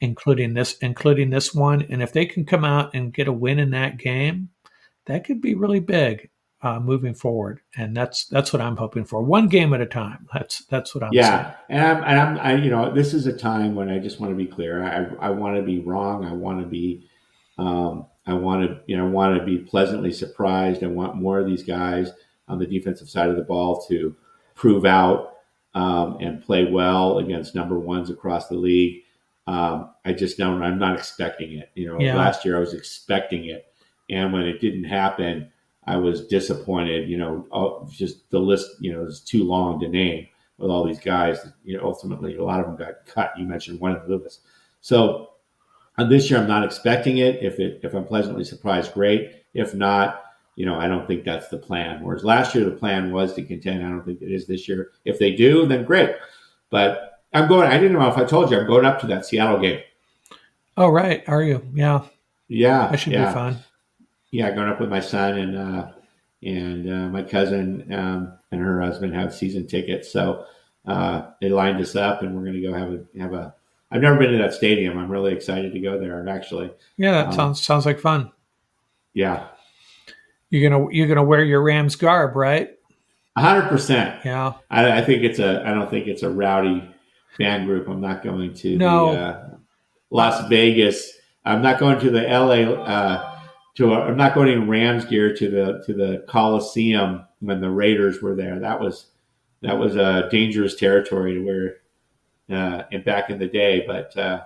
including 0.00 0.54
this, 0.54 0.78
including 0.78 1.30
this 1.30 1.54
one. 1.54 1.82
And 1.90 2.02
if 2.02 2.12
they 2.12 2.26
can 2.26 2.44
come 2.44 2.64
out 2.64 2.94
and 2.94 3.12
get 3.12 3.28
a 3.28 3.32
win 3.32 3.58
in 3.58 3.70
that 3.70 3.98
game, 3.98 4.48
that 5.06 5.24
could 5.24 5.40
be 5.40 5.54
really 5.54 5.80
big. 5.80 6.30
Uh, 6.62 6.80
moving 6.80 7.14
forward, 7.14 7.60
and 7.76 7.96
that's 7.96 8.26
that's 8.26 8.52
what 8.52 8.60
I'm 8.60 8.76
hoping 8.76 9.04
for. 9.04 9.22
One 9.22 9.48
game 9.48 9.72
at 9.74 9.80
a 9.80 9.86
time. 9.86 10.26
That's 10.32 10.64
that's 10.66 10.94
what 10.94 11.04
I'm. 11.04 11.10
Yeah, 11.12 11.44
saying. 11.44 11.54
and 11.70 11.82
I'm, 11.86 11.96
and 12.04 12.20
I'm, 12.20 12.38
I, 12.38 12.54
you 12.56 12.70
know, 12.70 12.92
this 12.92 13.14
is 13.14 13.26
a 13.26 13.36
time 13.36 13.74
when 13.74 13.88
I 13.88 13.98
just 13.98 14.18
want 14.20 14.32
to 14.32 14.36
be 14.36 14.46
clear. 14.46 14.82
I, 14.84 15.26
I 15.26 15.30
want 15.30 15.56
to 15.56 15.62
be 15.62 15.78
wrong. 15.80 16.24
I 16.24 16.32
want 16.32 16.60
to 16.60 16.66
be, 16.66 17.08
um, 17.58 18.06
I 18.26 18.34
want 18.34 18.68
to, 18.68 18.80
you 18.86 18.96
know, 18.96 19.06
I 19.06 19.10
want 19.10 19.38
to 19.38 19.44
be 19.44 19.58
pleasantly 19.58 20.12
surprised. 20.12 20.82
I 20.82 20.88
want 20.88 21.14
more 21.14 21.38
of 21.38 21.46
these 21.46 21.62
guys 21.62 22.10
on 22.48 22.58
the 22.58 22.66
defensive 22.66 23.08
side 23.08 23.30
of 23.30 23.36
the 23.36 23.42
ball 23.42 23.84
to 23.88 24.16
prove 24.56 24.84
out 24.84 25.34
um, 25.74 26.16
and 26.20 26.42
play 26.42 26.64
well 26.70 27.18
against 27.18 27.54
number 27.54 27.78
ones 27.78 28.10
across 28.10 28.48
the 28.48 28.56
league. 28.56 29.02
Um, 29.46 29.90
I 30.04 30.12
just 30.12 30.36
don't. 30.38 30.62
I'm 30.62 30.78
not 30.78 30.96
expecting 30.98 31.52
it. 31.56 31.70
You 31.74 31.86
know, 31.86 32.00
Yeah. 32.00 32.16
last 32.16 32.44
year 32.44 32.56
I 32.56 32.60
was 32.60 32.74
expecting 32.74 33.44
it, 33.46 33.64
and 34.10 34.32
when 34.32 34.42
it 34.42 34.60
didn't 34.60 34.84
happen, 34.84 35.52
I 35.88 35.96
was 35.96 36.26
disappointed. 36.26 37.08
You 37.08 37.16
know, 37.16 37.46
all, 37.50 37.88
just 37.90 38.30
the 38.30 38.38
list. 38.38 38.68
You 38.80 38.92
know, 38.92 39.04
is 39.04 39.20
too 39.20 39.44
long 39.44 39.80
to 39.80 39.88
name 39.88 40.28
with 40.58 40.70
all 40.70 40.84
these 40.84 41.00
guys. 41.00 41.38
You 41.64 41.76
know, 41.76 41.84
ultimately 41.84 42.36
a 42.36 42.44
lot 42.44 42.60
of 42.60 42.66
them 42.66 42.76
got 42.76 43.06
cut. 43.06 43.32
You 43.38 43.46
mentioned 43.46 43.80
one 43.80 43.92
of 43.92 44.08
Lewis. 44.08 44.40
So 44.80 45.30
uh, 45.96 46.04
this 46.04 46.30
year 46.30 46.38
I'm 46.38 46.48
not 46.48 46.64
expecting 46.64 47.18
it. 47.18 47.42
If 47.42 47.58
it 47.58 47.80
if 47.82 47.94
I'm 47.94 48.04
pleasantly 48.04 48.44
surprised, 48.44 48.92
great. 48.92 49.32
If 49.54 49.74
not, 49.74 50.24
you 50.56 50.66
know, 50.66 50.78
I 50.78 50.88
don't 50.88 51.06
think 51.06 51.24
that's 51.24 51.48
the 51.48 51.58
plan. 51.58 52.02
Whereas 52.02 52.22
last 52.22 52.54
year 52.54 52.64
the 52.64 52.76
plan 52.76 53.10
was 53.10 53.34
to 53.34 53.42
contend. 53.42 53.84
I 53.84 53.88
don't 53.88 54.04
think 54.04 54.20
it 54.20 54.30
is 54.30 54.46
this 54.46 54.68
year. 54.68 54.90
If 55.04 55.18
they 55.18 55.34
do, 55.34 55.66
then 55.66 55.84
great. 55.84 56.16
But 56.70 57.22
I'm 57.32 57.48
going. 57.48 57.68
I 57.68 57.78
didn't 57.78 57.98
know 57.98 58.08
if 58.08 58.18
I 58.18 58.24
told 58.24 58.50
you 58.50 58.58
I'm 58.58 58.66
going 58.66 58.84
up 58.84 59.00
to 59.00 59.06
that 59.06 59.24
Seattle 59.24 59.60
game. 59.60 59.80
Oh 60.76 60.88
right, 60.88 61.24
are 61.26 61.42
you? 61.42 61.66
Yeah, 61.74 62.02
Yeah, 62.46 62.88
that 62.88 63.00
should 63.00 63.12
yeah. 63.12 63.28
be 63.28 63.34
fun. 63.34 63.56
Yeah, 64.30 64.50
going 64.54 64.68
up 64.68 64.80
with 64.80 64.90
my 64.90 65.00
son 65.00 65.38
and 65.38 65.56
uh, 65.56 65.88
and 66.42 66.88
uh, 66.92 67.08
my 67.08 67.22
cousin 67.22 67.92
um, 67.92 68.32
and 68.52 68.60
her 68.60 68.80
husband 68.80 69.14
have 69.14 69.34
season 69.34 69.66
tickets, 69.66 70.10
so 70.12 70.44
uh, 70.86 71.30
they 71.40 71.48
lined 71.48 71.80
us 71.80 71.96
up, 71.96 72.22
and 72.22 72.34
we're 72.34 72.42
going 72.42 72.54
to 72.54 72.60
go 72.62 72.72
have 72.72 72.92
a 72.92 73.04
have 73.20 73.32
a. 73.34 73.54
I've 73.90 74.02
never 74.02 74.18
been 74.18 74.32
to 74.32 74.38
that 74.38 74.52
stadium. 74.54 74.98
I'm 74.98 75.10
really 75.10 75.32
excited 75.32 75.72
to 75.72 75.80
go 75.80 75.98
there. 75.98 76.26
Actually, 76.28 76.70
Yeah, 76.96 77.12
that 77.12 77.26
Um, 77.28 77.32
sounds 77.32 77.60
sounds 77.62 77.86
like 77.86 77.98
fun. 77.98 78.30
yeah, 79.14 79.46
You're 80.50 80.68
gonna 80.70 80.86
you're 80.92 81.08
gonna 81.08 81.24
wear 81.24 81.42
your 81.44 81.62
Rams 81.62 81.96
garb, 81.96 82.36
right? 82.36 82.70
hundred 83.36 83.68
percent. 83.68 84.24
Yeah. 84.24 84.54
I, 84.70 84.98
I 84.98 85.04
think 85.04 85.22
it's 85.22 85.38
a. 85.38 85.62
I 85.66 85.72
don't 85.72 85.88
think 85.90 86.06
it's 86.08 86.22
a 86.24 86.30
rowdy 86.30 86.82
fan 87.36 87.66
group. 87.66 87.88
I'm 87.88 88.00
not 88.00 88.22
going 88.24 88.52
to 88.54 88.76
No. 88.76 89.12
the 89.12 89.18
uh, 89.20 89.50
Las 90.10 90.48
Vegas. 90.48 91.12
I'm 91.44 91.62
not 91.62 91.78
going 91.78 92.00
to 92.00 92.10
the 92.10 92.22
LA. 92.22 93.37
Uh, 93.78 93.84
to 93.84 93.92
a, 93.94 94.00
I'm 94.00 94.16
not 94.16 94.34
going 94.34 94.48
in 94.48 94.68
Rams 94.68 95.04
gear 95.04 95.34
to 95.34 95.50
the 95.50 95.82
to 95.86 95.94
the 95.94 96.24
Coliseum 96.28 97.24
when 97.40 97.60
the 97.60 97.70
Raiders 97.70 98.20
were 98.22 98.34
there. 98.34 98.58
That 98.58 98.80
was 98.80 99.06
that 99.62 99.78
was 99.78 99.96
a 99.96 100.28
dangerous 100.30 100.76
territory 100.76 101.34
to 101.34 101.44
wear 101.44 101.76
uh, 102.50 102.84
and 102.92 103.04
back 103.04 103.30
in 103.30 103.38
the 103.38 103.46
day. 103.46 103.84
But 103.86 104.16
uh, 104.16 104.42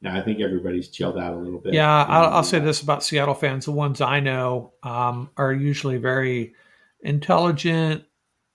now 0.00 0.16
I 0.16 0.22
think 0.22 0.40
everybody's 0.40 0.88
chilled 0.88 1.18
out 1.18 1.34
a 1.34 1.36
little 1.36 1.60
bit. 1.60 1.74
Yeah, 1.74 2.04
I'll, 2.04 2.34
I'll 2.34 2.44
say 2.44 2.58
this 2.58 2.82
about 2.82 3.02
Seattle 3.04 3.34
fans: 3.34 3.64
the 3.64 3.72
ones 3.72 4.00
I 4.00 4.20
know 4.20 4.72
um, 4.82 5.30
are 5.36 5.52
usually 5.52 5.98
very 5.98 6.54
intelligent, 7.00 8.04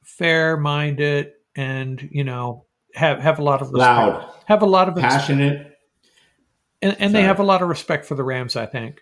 fair-minded, 0.03 1.33
and 1.55 2.09
you 2.11 2.23
know 2.23 2.65
have 2.93 3.19
have 3.19 3.39
a 3.39 3.43
lot 3.43 3.61
of 3.61 3.71
respect. 3.71 3.79
loud, 3.79 4.33
Have 4.45 4.61
a 4.61 4.65
lot 4.65 4.89
of 4.89 4.95
passionate. 4.95 5.77
and, 6.81 6.95
and 6.99 7.13
they 7.15 7.23
have 7.23 7.39
a 7.39 7.43
lot 7.43 7.61
of 7.61 7.69
respect 7.69 8.05
for 8.05 8.15
the 8.15 8.23
Rams. 8.23 8.55
I 8.55 8.65
think. 8.65 9.01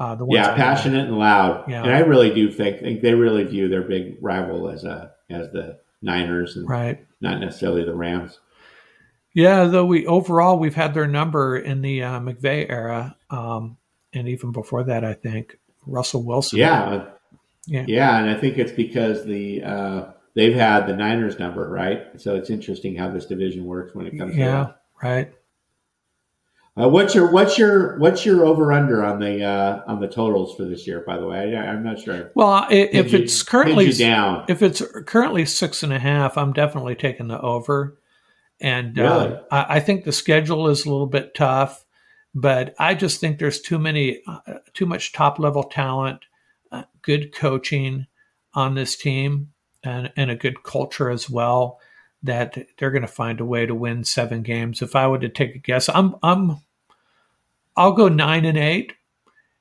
Uh, 0.00 0.14
the 0.14 0.24
ones 0.24 0.34
Yeah, 0.34 0.54
passionate 0.54 1.08
and 1.08 1.18
loud. 1.18 1.68
Yeah. 1.68 1.82
And 1.82 1.92
I 1.92 1.98
really 1.98 2.32
do 2.32 2.50
think, 2.50 2.80
think 2.80 3.02
they 3.02 3.12
really 3.12 3.44
view 3.44 3.68
their 3.68 3.82
big 3.82 4.16
rival 4.22 4.70
as 4.70 4.82
a 4.84 5.12
as 5.28 5.52
the 5.52 5.78
Niners 6.00 6.56
and 6.56 6.66
Right. 6.66 7.04
not 7.20 7.38
necessarily 7.38 7.84
the 7.84 7.94
Rams. 7.94 8.40
Yeah, 9.34 9.64
though 9.64 9.84
we 9.84 10.06
overall 10.06 10.58
we've 10.58 10.74
had 10.74 10.94
their 10.94 11.06
number 11.06 11.58
in 11.58 11.82
the 11.82 12.02
uh, 12.02 12.18
McVay 12.18 12.68
era, 12.70 13.14
um, 13.28 13.76
and 14.14 14.26
even 14.26 14.52
before 14.52 14.84
that, 14.84 15.04
I 15.04 15.12
think 15.12 15.58
Russell 15.86 16.24
Wilson. 16.24 16.58
Yeah, 16.58 17.04
Yeah. 17.66 17.84
yeah, 17.86 18.18
and 18.18 18.30
I 18.30 18.34
think 18.34 18.56
it's 18.56 18.72
because 18.72 19.26
the 19.26 19.62
uh, 19.62 20.04
they've 20.34 20.54
had 20.54 20.86
the 20.86 20.96
Niners 20.96 21.38
number, 21.38 21.68
right? 21.68 22.18
So 22.18 22.36
it's 22.36 22.48
interesting 22.48 22.96
how 22.96 23.10
this 23.10 23.26
division 23.26 23.66
works 23.66 23.94
when 23.94 24.06
it 24.06 24.16
comes 24.18 24.34
yeah, 24.34 24.46
to 24.46 24.74
right. 25.02 25.32
Uh, 26.80 26.88
what's 26.88 27.14
your 27.14 27.30
what's 27.30 27.58
your 27.58 27.98
what's 27.98 28.24
your 28.24 28.44
over 28.46 28.72
under 28.72 29.04
on 29.04 29.18
the 29.20 29.42
uh, 29.44 29.82
on 29.86 30.00
the 30.00 30.08
totals 30.08 30.56
for 30.56 30.64
this 30.64 30.86
year? 30.86 31.04
By 31.06 31.18
the 31.18 31.26
way, 31.26 31.54
I, 31.56 31.72
I'm 31.72 31.82
not 31.82 31.98
sure. 32.00 32.30
Well, 32.34 32.48
i- 32.50 32.66
if 32.70 33.12
you- 33.12 33.18
it's 33.20 33.42
currently 33.42 33.86
down, 33.98 34.44
if 34.48 34.62
it's 34.62 34.82
currently 35.06 35.44
six 35.46 35.82
and 35.82 35.92
a 35.92 35.98
half, 35.98 36.38
I'm 36.38 36.52
definitely 36.52 36.94
taking 36.94 37.28
the 37.28 37.40
over. 37.40 37.98
And 38.60 38.98
uh, 38.98 39.40
I, 39.50 39.76
I 39.76 39.80
think 39.80 40.04
the 40.04 40.12
schedule 40.12 40.68
is 40.68 40.84
a 40.84 40.90
little 40.90 41.06
bit 41.06 41.34
tough, 41.34 41.84
but 42.34 42.74
I 42.78 42.94
just 42.94 43.18
think 43.20 43.38
there's 43.38 43.60
too 43.60 43.78
many, 43.78 44.20
uh, 44.26 44.40
too 44.74 44.86
much 44.86 45.12
top 45.12 45.38
level 45.38 45.62
talent, 45.64 46.24
uh, 46.70 46.82
good 47.02 47.34
coaching 47.34 48.06
on 48.54 48.74
this 48.74 48.96
team, 48.96 49.52
and, 49.82 50.12
and 50.16 50.30
a 50.30 50.36
good 50.36 50.62
culture 50.62 51.10
as 51.10 51.28
well. 51.30 51.78
That 52.22 52.58
they're 52.76 52.90
going 52.90 53.00
to 53.00 53.08
find 53.08 53.40
a 53.40 53.46
way 53.46 53.64
to 53.64 53.74
win 53.74 54.04
seven 54.04 54.42
games. 54.42 54.82
If 54.82 54.94
I 54.94 55.06
were 55.06 55.18
to 55.20 55.30
take 55.30 55.54
a 55.54 55.58
guess, 55.58 55.88
I'm 55.88 56.16
I'm 56.22 56.58
I'll 57.80 57.92
go 57.92 58.08
nine 58.08 58.44
and 58.44 58.58
eight. 58.58 58.92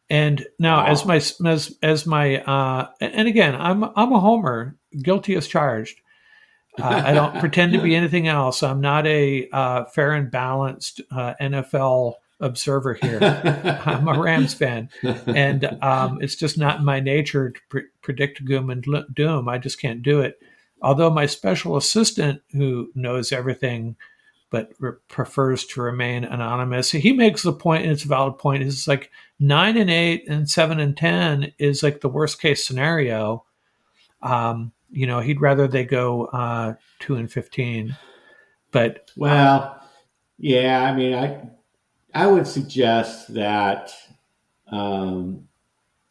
And 0.09 0.45
now, 0.57 0.77
Wow. 0.77 0.87
as 0.87 1.05
my 1.05 1.15
as 1.49 1.77
as 1.83 2.05
my 2.05 2.41
uh, 2.41 2.87
and 2.99 3.27
again, 3.27 3.55
I'm 3.55 3.83
I'm 3.83 4.11
a 4.11 4.19
homer, 4.19 4.75
guilty 5.03 5.35
as 5.35 5.47
charged. 5.47 5.99
Uh, 6.79 7.03
I 7.05 7.13
don't 7.13 7.39
pretend 7.39 7.73
to 7.73 7.81
be 7.81 7.95
anything 7.95 8.27
else. 8.27 8.63
I'm 8.63 8.81
not 8.81 9.05
a 9.05 9.47
uh, 9.51 9.85
fair 9.85 10.13
and 10.13 10.31
balanced 10.31 11.01
uh, 11.11 11.35
NFL 11.39 12.15
observer 12.39 12.95
here. 12.95 13.19
I'm 13.85 14.07
a 14.07 14.19
Rams 14.19 14.53
fan, 14.55 14.89
and 15.03 15.65
um, 15.83 16.19
it's 16.21 16.35
just 16.35 16.57
not 16.57 16.79
in 16.79 16.85
my 16.85 16.99
nature 16.99 17.51
to 17.51 17.59
pre- 17.69 17.87
predict 18.01 18.43
doom 18.45 18.69
and 18.71 18.83
doom. 19.13 19.47
I 19.47 19.57
just 19.59 19.79
can't 19.79 20.01
do 20.01 20.21
it. 20.21 20.39
Although 20.81 21.09
my 21.11 21.25
special 21.27 21.75
assistant, 21.77 22.41
who 22.53 22.89
knows 22.95 23.31
everything 23.31 23.95
but 24.49 24.71
re- 24.79 24.93
prefers 25.07 25.65
to 25.65 25.81
remain 25.81 26.23
anonymous, 26.23 26.91
he 26.91 27.13
makes 27.13 27.43
the 27.43 27.53
point, 27.53 27.83
and 27.83 27.91
it's 27.91 28.05
a 28.05 28.07
valid 28.07 28.37
point. 28.37 28.63
Is 28.63 28.87
like 28.87 29.11
nine 29.39 29.77
and 29.77 29.89
eight 29.89 30.27
and 30.27 30.49
seven 30.49 30.79
and 30.79 30.95
ten 30.95 31.53
is 31.57 31.83
like 31.83 32.01
the 32.01 32.09
worst 32.09 32.41
case 32.41 32.65
scenario. 32.65 33.45
Um, 34.21 34.71
you 34.91 35.07
know, 35.07 35.19
he'd 35.19 35.41
rather 35.41 35.67
they 35.67 35.85
go 35.85 36.25
uh, 36.25 36.73
two 36.99 37.15
and 37.15 37.31
fifteen. 37.31 37.95
But 38.71 39.09
Well, 39.15 39.81
yeah, 40.37 40.83
I 40.83 40.95
mean, 40.95 41.13
I 41.13 41.49
I 42.13 42.27
would 42.27 42.47
suggest 42.47 43.33
that 43.33 43.91
um, 44.71 45.47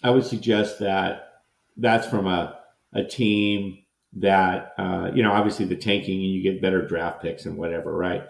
I 0.02 0.10
would 0.10 0.24
suggest 0.24 0.78
that 0.80 1.42
that's 1.76 2.06
from 2.06 2.26
a 2.26 2.58
a 2.92 3.04
team 3.04 3.78
that 4.14 4.72
uh, 4.78 5.10
you 5.14 5.22
know, 5.22 5.32
obviously 5.32 5.64
the 5.64 5.76
tanking 5.76 6.22
and 6.22 6.32
you 6.32 6.42
get 6.42 6.62
better 6.62 6.86
draft 6.86 7.22
picks 7.22 7.46
and 7.46 7.56
whatever, 7.56 7.92
right? 7.94 8.24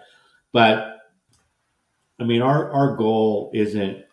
But 0.51 0.97
I 2.19 2.23
mean, 2.23 2.41
our 2.41 2.71
our 2.71 2.95
goal 2.95 3.51
isn't 3.53 4.03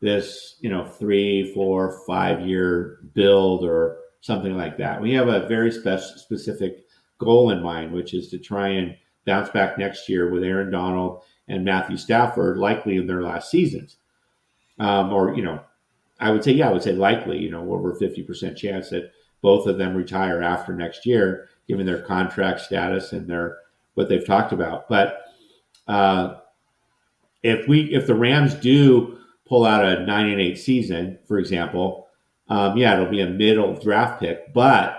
this, 0.00 0.56
you 0.60 0.70
know, 0.70 0.84
three, 0.84 1.52
four, 1.52 2.00
five 2.06 2.46
year 2.46 3.00
build 3.14 3.64
or 3.64 3.98
something 4.20 4.56
like 4.56 4.76
that. 4.78 5.00
We 5.00 5.12
have 5.14 5.28
a 5.28 5.46
very 5.46 5.70
spec- 5.70 6.00
specific 6.00 6.84
goal 7.18 7.50
in 7.50 7.62
mind, 7.62 7.92
which 7.92 8.14
is 8.14 8.28
to 8.28 8.38
try 8.38 8.68
and 8.68 8.96
bounce 9.24 9.48
back 9.50 9.78
next 9.78 10.08
year 10.08 10.30
with 10.30 10.44
Aaron 10.44 10.70
Donald 10.70 11.22
and 11.48 11.64
Matthew 11.64 11.96
Stafford, 11.96 12.58
likely 12.58 12.96
in 12.96 13.06
their 13.06 13.22
last 13.22 13.50
seasons. 13.50 13.96
Um, 14.78 15.12
or, 15.12 15.34
you 15.34 15.42
know, 15.42 15.60
I 16.20 16.30
would 16.30 16.44
say, 16.44 16.52
yeah, 16.52 16.68
I 16.68 16.72
would 16.72 16.82
say 16.82 16.92
likely, 16.92 17.38
you 17.38 17.50
know, 17.50 17.72
over 17.72 17.94
50% 17.94 18.56
chance 18.56 18.90
that 18.90 19.12
both 19.46 19.68
of 19.68 19.78
them 19.78 19.94
retire 19.94 20.42
after 20.42 20.74
next 20.74 21.06
year, 21.06 21.48
given 21.68 21.86
their 21.86 22.02
contract 22.02 22.58
status 22.58 23.12
and 23.12 23.28
their 23.30 23.58
what 23.94 24.08
they've 24.08 24.26
talked 24.26 24.52
about. 24.52 24.88
But 24.88 25.22
uh, 25.86 26.38
if 27.44 27.68
we 27.68 27.94
if 27.94 28.08
the 28.08 28.16
Rams 28.16 28.54
do 28.54 29.18
pull 29.46 29.64
out 29.64 29.84
a 29.84 30.04
nine 30.04 30.30
and 30.30 30.40
eight 30.40 30.58
season, 30.58 31.20
for 31.28 31.38
example, 31.38 32.08
um, 32.48 32.76
yeah, 32.76 32.94
it'll 32.94 33.06
be 33.08 33.20
a 33.20 33.28
middle 33.28 33.74
draft 33.74 34.18
pick, 34.18 34.52
but 34.52 34.98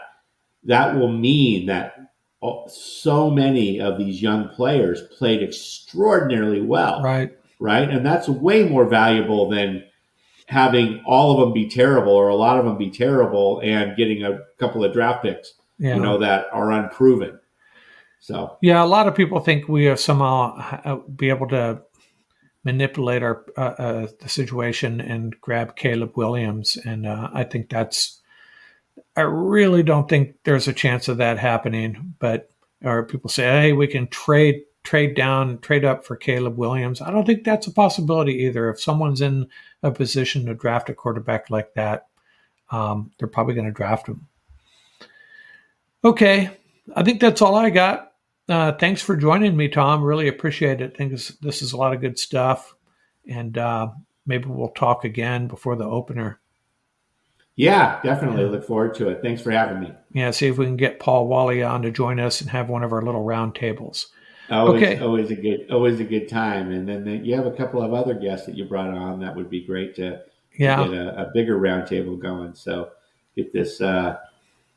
that 0.63 0.95
will 0.95 1.11
mean 1.11 1.65
that 1.65 1.95
oh, 2.41 2.69
so 2.69 3.29
many 3.29 3.81
of 3.81 3.97
these 3.97 4.21
young 4.21 4.47
players 4.47 5.01
played 5.17 5.43
extraordinarily 5.43 6.61
well, 6.61 7.03
right, 7.03 7.37
right? 7.59 7.89
And 7.89 8.05
that's 8.05 8.29
way 8.29 8.63
more 8.63 8.85
valuable 8.85 9.49
than 9.49 9.83
having 10.47 11.03
all 11.05 11.33
of 11.33 11.39
them 11.39 11.53
be 11.53 11.69
terrible 11.69 12.13
or 12.13 12.29
a 12.29 12.35
lot 12.35 12.57
of 12.57 12.65
them 12.65 12.77
be 12.77 12.89
terrible 12.89 13.61
and 13.63 13.97
getting 13.97 14.23
a 14.23 14.39
couple 14.57 14.83
of 14.83 14.93
draft 14.93 15.21
picks, 15.21 15.53
yeah, 15.77 15.95
you 15.95 16.01
know, 16.01 16.17
that 16.17 16.47
are 16.51 16.71
unproven. 16.71 17.39
So 18.19 18.57
yeah. 18.61 18.83
A 18.83 18.85
lot 18.85 19.07
of 19.07 19.15
people 19.15 19.39
think 19.39 19.67
we 19.67 19.85
have 19.85 19.99
somehow 19.99 20.57
uh, 20.83 20.95
be 20.95 21.29
able 21.29 21.47
to 21.49 21.81
manipulate 22.63 23.23
our 23.23 23.45
uh, 23.57 23.61
uh, 23.61 24.07
the 24.19 24.29
situation 24.29 24.99
and 24.99 25.39
grab 25.39 25.75
Caleb 25.75 26.17
Williams, 26.17 26.77
and 26.77 27.05
uh, 27.05 27.29
I 27.33 27.43
think 27.43 27.69
that's 27.69 28.21
I 29.15 29.21
really 29.21 29.83
don't 29.83 30.09
think 30.09 30.35
there's 30.43 30.67
a 30.67 30.73
chance 30.73 31.07
of 31.07 31.17
that 31.17 31.37
happening. 31.37 32.15
But 32.19 32.51
or 32.83 33.05
people 33.05 33.29
say, 33.29 33.43
hey, 33.43 33.73
we 33.73 33.87
can 33.87 34.07
trade 34.07 34.63
trade 34.87 35.15
down, 35.15 35.59
trade 35.59 35.83
up 35.83 36.05
for 36.05 36.15
Caleb 36.15 36.57
Williams. 36.57 37.01
I 37.01 37.11
don't 37.11 37.25
think 37.25 37.43
that's 37.43 37.67
a 37.67 37.73
possibility 37.73 38.45
either. 38.45 38.69
If 38.69 38.79
someone's 38.79 39.19
in 39.19 39.49
a 39.83 39.91
position 39.91 40.45
to 40.45 40.53
draft 40.53 40.89
a 40.89 40.93
quarterback 40.93 41.49
like 41.49 41.73
that, 41.73 42.07
um, 42.71 43.11
they're 43.19 43.27
probably 43.27 43.53
going 43.53 43.67
to 43.67 43.73
draft 43.73 44.07
him. 44.07 44.27
Okay, 46.05 46.51
I 46.95 47.03
think 47.03 47.19
that's 47.19 47.41
all 47.41 47.55
I 47.55 47.69
got. 47.69 48.13
Uh, 48.47 48.71
thanks 48.71 49.01
for 49.01 49.17
joining 49.17 49.57
me, 49.57 49.67
Tom. 49.67 50.01
Really 50.01 50.29
appreciate 50.29 50.79
it. 50.79 50.93
I 50.93 50.97
think 50.97 51.11
this, 51.11 51.27
this 51.41 51.61
is 51.61 51.73
a 51.73 51.77
lot 51.77 51.93
of 51.93 51.99
good 51.99 52.17
stuff. 52.17 52.73
And 53.27 53.57
uh, 53.57 53.89
maybe 54.25 54.45
we'll 54.45 54.69
talk 54.69 55.03
again 55.03 55.49
before 55.49 55.75
the 55.75 55.83
opener. 55.83 56.39
Yeah, 57.57 57.99
definitely. 58.03 58.45
Look 58.45 58.63
forward 58.63 58.95
to 58.95 59.09
it. 59.09 59.21
Thanks 59.21 59.41
for 59.41 59.51
having 59.51 59.81
me. 59.81 59.91
Yeah, 60.13 60.31
see 60.31 60.47
if 60.47 60.57
we 60.57 60.65
can 60.65 60.77
get 60.77 61.01
Paul 61.01 61.27
Wally 61.27 61.61
on 61.61 61.81
to 61.81 61.91
join 61.91 62.21
us 62.21 62.39
and 62.39 62.49
have 62.51 62.69
one 62.69 62.83
of 62.83 62.93
our 62.93 63.01
little 63.01 63.23
round 63.23 63.53
tables. 63.53 64.07
Always, 64.49 64.83
okay. 64.83 64.99
always 64.99 65.29
a 65.31 65.35
good, 65.35 65.67
always 65.71 65.99
a 65.99 66.05
good 66.05 66.29
time. 66.29 66.71
And 66.71 66.87
then 66.87 67.03
the, 67.03 67.17
you 67.17 67.35
have 67.35 67.45
a 67.45 67.51
couple 67.51 67.81
of 67.81 67.93
other 67.93 68.13
guests 68.13 68.45
that 68.45 68.55
you 68.55 68.65
brought 68.65 68.89
on. 68.89 69.19
That 69.19 69.35
would 69.35 69.49
be 69.49 69.61
great 69.61 69.95
to, 69.95 70.21
yeah. 70.57 70.83
Get 70.87 70.93
a, 70.93 71.27
a, 71.27 71.31
bigger 71.33 71.59
roundtable 71.59 72.19
going. 72.19 72.55
So 72.55 72.89
get 73.35 73.53
this, 73.53 73.79
uh, 73.79 74.17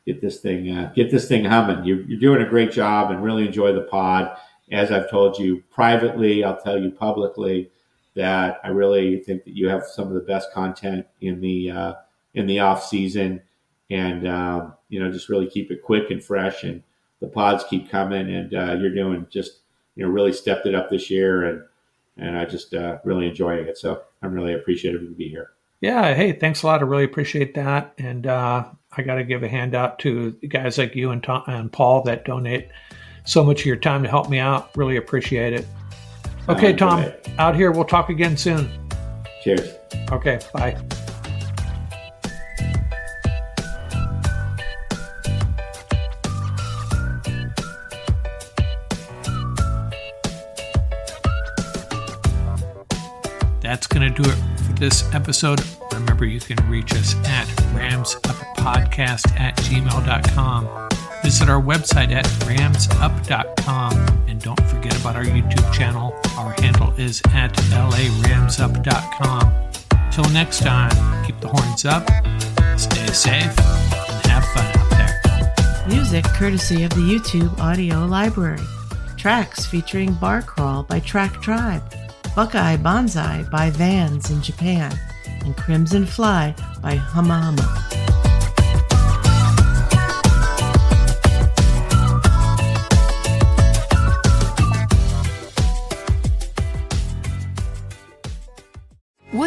get 0.06 0.20
this 0.20 0.40
thing, 0.40 0.70
uh, 0.70 0.92
get 0.94 1.10
this 1.10 1.28
thing 1.28 1.44
humming. 1.44 1.84
You're, 1.84 2.02
you're 2.02 2.20
doing 2.20 2.42
a 2.42 2.48
great 2.48 2.72
job, 2.72 3.10
and 3.10 3.22
really 3.22 3.46
enjoy 3.46 3.72
the 3.72 3.82
pod. 3.82 4.36
As 4.72 4.92
I've 4.92 5.10
told 5.10 5.38
you 5.38 5.62
privately, 5.70 6.44
I'll 6.44 6.60
tell 6.60 6.80
you 6.80 6.90
publicly 6.90 7.70
that 8.14 8.60
I 8.64 8.68
really 8.68 9.20
think 9.20 9.44
that 9.44 9.56
you 9.56 9.68
have 9.68 9.84
some 9.84 10.08
of 10.08 10.14
the 10.14 10.20
best 10.20 10.52
content 10.52 11.06
in 11.20 11.40
the 11.40 11.70
uh, 11.70 11.94
in 12.34 12.46
the 12.46 12.60
off 12.60 12.84
season, 12.84 13.40
and 13.90 14.28
um, 14.28 14.74
you 14.88 15.00
know 15.00 15.10
just 15.10 15.28
really 15.28 15.48
keep 15.48 15.70
it 15.70 15.82
quick 15.82 16.10
and 16.10 16.22
fresh. 16.22 16.64
And 16.64 16.82
the 17.20 17.28
pods 17.28 17.64
keep 17.68 17.90
coming, 17.90 18.34
and 18.34 18.54
uh, 18.54 18.74
you're 18.74 18.94
doing 18.94 19.26
just 19.30 19.60
you 19.94 20.04
know 20.04 20.10
really 20.10 20.32
stepped 20.32 20.66
it 20.66 20.74
up 20.74 20.90
this 20.90 21.10
year, 21.10 21.44
and 21.44 21.62
and 22.16 22.38
I 22.38 22.44
just 22.44 22.74
uh, 22.74 22.98
really 23.04 23.28
enjoying 23.28 23.66
it. 23.66 23.78
So 23.78 24.02
I'm 24.22 24.32
really 24.32 24.54
appreciative 24.54 25.00
to 25.02 25.08
be 25.08 25.28
here. 25.28 25.50
Yeah, 25.80 26.12
hey, 26.14 26.32
thanks 26.32 26.62
a 26.62 26.66
lot. 26.66 26.80
I 26.80 26.84
really 26.84 27.04
appreciate 27.04 27.54
that, 27.54 27.94
and 27.98 28.26
uh, 28.26 28.66
I 28.92 29.02
got 29.02 29.14
to 29.14 29.24
give 29.24 29.42
a 29.42 29.48
handout 29.48 29.98
to 30.00 30.32
guys 30.48 30.76
like 30.76 30.94
you 30.94 31.10
and 31.10 31.22
Tom 31.22 31.42
and 31.46 31.72
Paul 31.72 32.02
that 32.04 32.24
donate 32.24 32.68
so 33.24 33.44
much 33.44 33.60
of 33.60 33.66
your 33.66 33.76
time 33.76 34.02
to 34.02 34.08
help 34.08 34.28
me 34.28 34.38
out. 34.38 34.76
Really 34.76 34.96
appreciate 34.96 35.52
it. 35.52 35.66
Okay, 36.48 36.72
Tom, 36.72 37.06
out 37.38 37.54
here. 37.54 37.70
We'll 37.70 37.84
talk 37.84 38.08
again 38.08 38.36
soon. 38.36 38.68
Cheers. 39.42 39.74
Okay, 40.10 40.40
bye. 40.52 40.99
Do 54.22 54.30
it 54.30 54.36
for 54.64 54.72
this 54.74 55.12
episode. 55.14 55.60
Remember, 55.92 56.24
you 56.24 56.40
can 56.40 56.56
reach 56.68 56.92
us 56.94 57.14
at 57.26 57.46
ramsuppodcast 57.74 59.38
at 59.38 59.56
gmail.com. 59.56 60.88
Visit 61.22 61.48
our 61.48 61.60
website 61.60 62.10
at 62.12 62.24
ramsup.com. 62.46 63.92
And 64.28 64.40
don't 64.40 64.60
forget 64.66 64.98
about 65.00 65.16
our 65.16 65.24
YouTube 65.24 65.72
channel. 65.72 66.14
Our 66.38 66.52
handle 66.58 66.92
is 66.98 67.20
at 67.32 67.52
laramsup.com. 67.54 69.52
Till 70.10 70.28
next 70.30 70.60
time, 70.60 71.24
keep 71.24 71.38
the 71.40 71.48
horns 71.48 71.84
up, 71.84 72.06
stay 72.78 73.06
safe, 73.06 73.58
and 73.58 74.26
have 74.26 74.44
fun 74.46 74.66
out 74.76 74.90
there. 74.90 75.86
Music 75.88 76.24
courtesy 76.24 76.82
of 76.84 76.90
the 76.90 77.00
YouTube 77.00 77.58
audio 77.60 78.04
library. 78.06 78.60
Tracks 79.16 79.66
featuring 79.66 80.14
Bar 80.14 80.42
Crawl 80.42 80.82
by 80.82 81.00
Track 81.00 81.40
Tribe. 81.40 81.82
Buckeye 82.34 82.76
Bonsai 82.76 83.50
by 83.50 83.70
Vans 83.70 84.30
in 84.30 84.40
Japan, 84.40 84.96
and 85.44 85.56
Crimson 85.56 86.06
Fly 86.06 86.54
by 86.80 86.94
Hama 86.94 87.89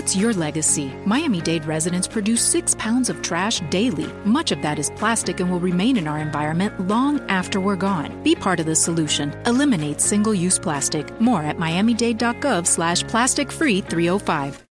What's 0.03 0.17
your 0.17 0.33
legacy? 0.33 0.91
Miami 1.05 1.39
Dade 1.39 1.63
residents 1.63 2.09
produce 2.09 2.41
six 2.41 2.75
pounds 2.75 3.09
of 3.09 3.21
trash 3.21 3.61
daily. 3.69 4.11
Much 4.25 4.51
of 4.51 4.61
that 4.61 4.77
is 4.77 4.89
plastic 4.97 5.39
and 5.39 5.49
will 5.49 5.61
remain 5.61 5.95
in 5.95 6.09
our 6.09 6.19
environment 6.19 6.89
long 6.89 7.21
after 7.29 7.61
we're 7.61 7.77
gone. 7.77 8.21
Be 8.21 8.35
part 8.35 8.59
of 8.59 8.65
the 8.65 8.75
solution. 8.75 9.31
Eliminate 9.45 10.01
single-use 10.01 10.59
plastic. 10.59 11.21
More 11.21 11.41
at 11.41 11.55
miamidade.gov 11.55 12.67
slash 12.67 13.07
plastic 13.07 13.49
free 13.49 13.79
305. 13.79 14.65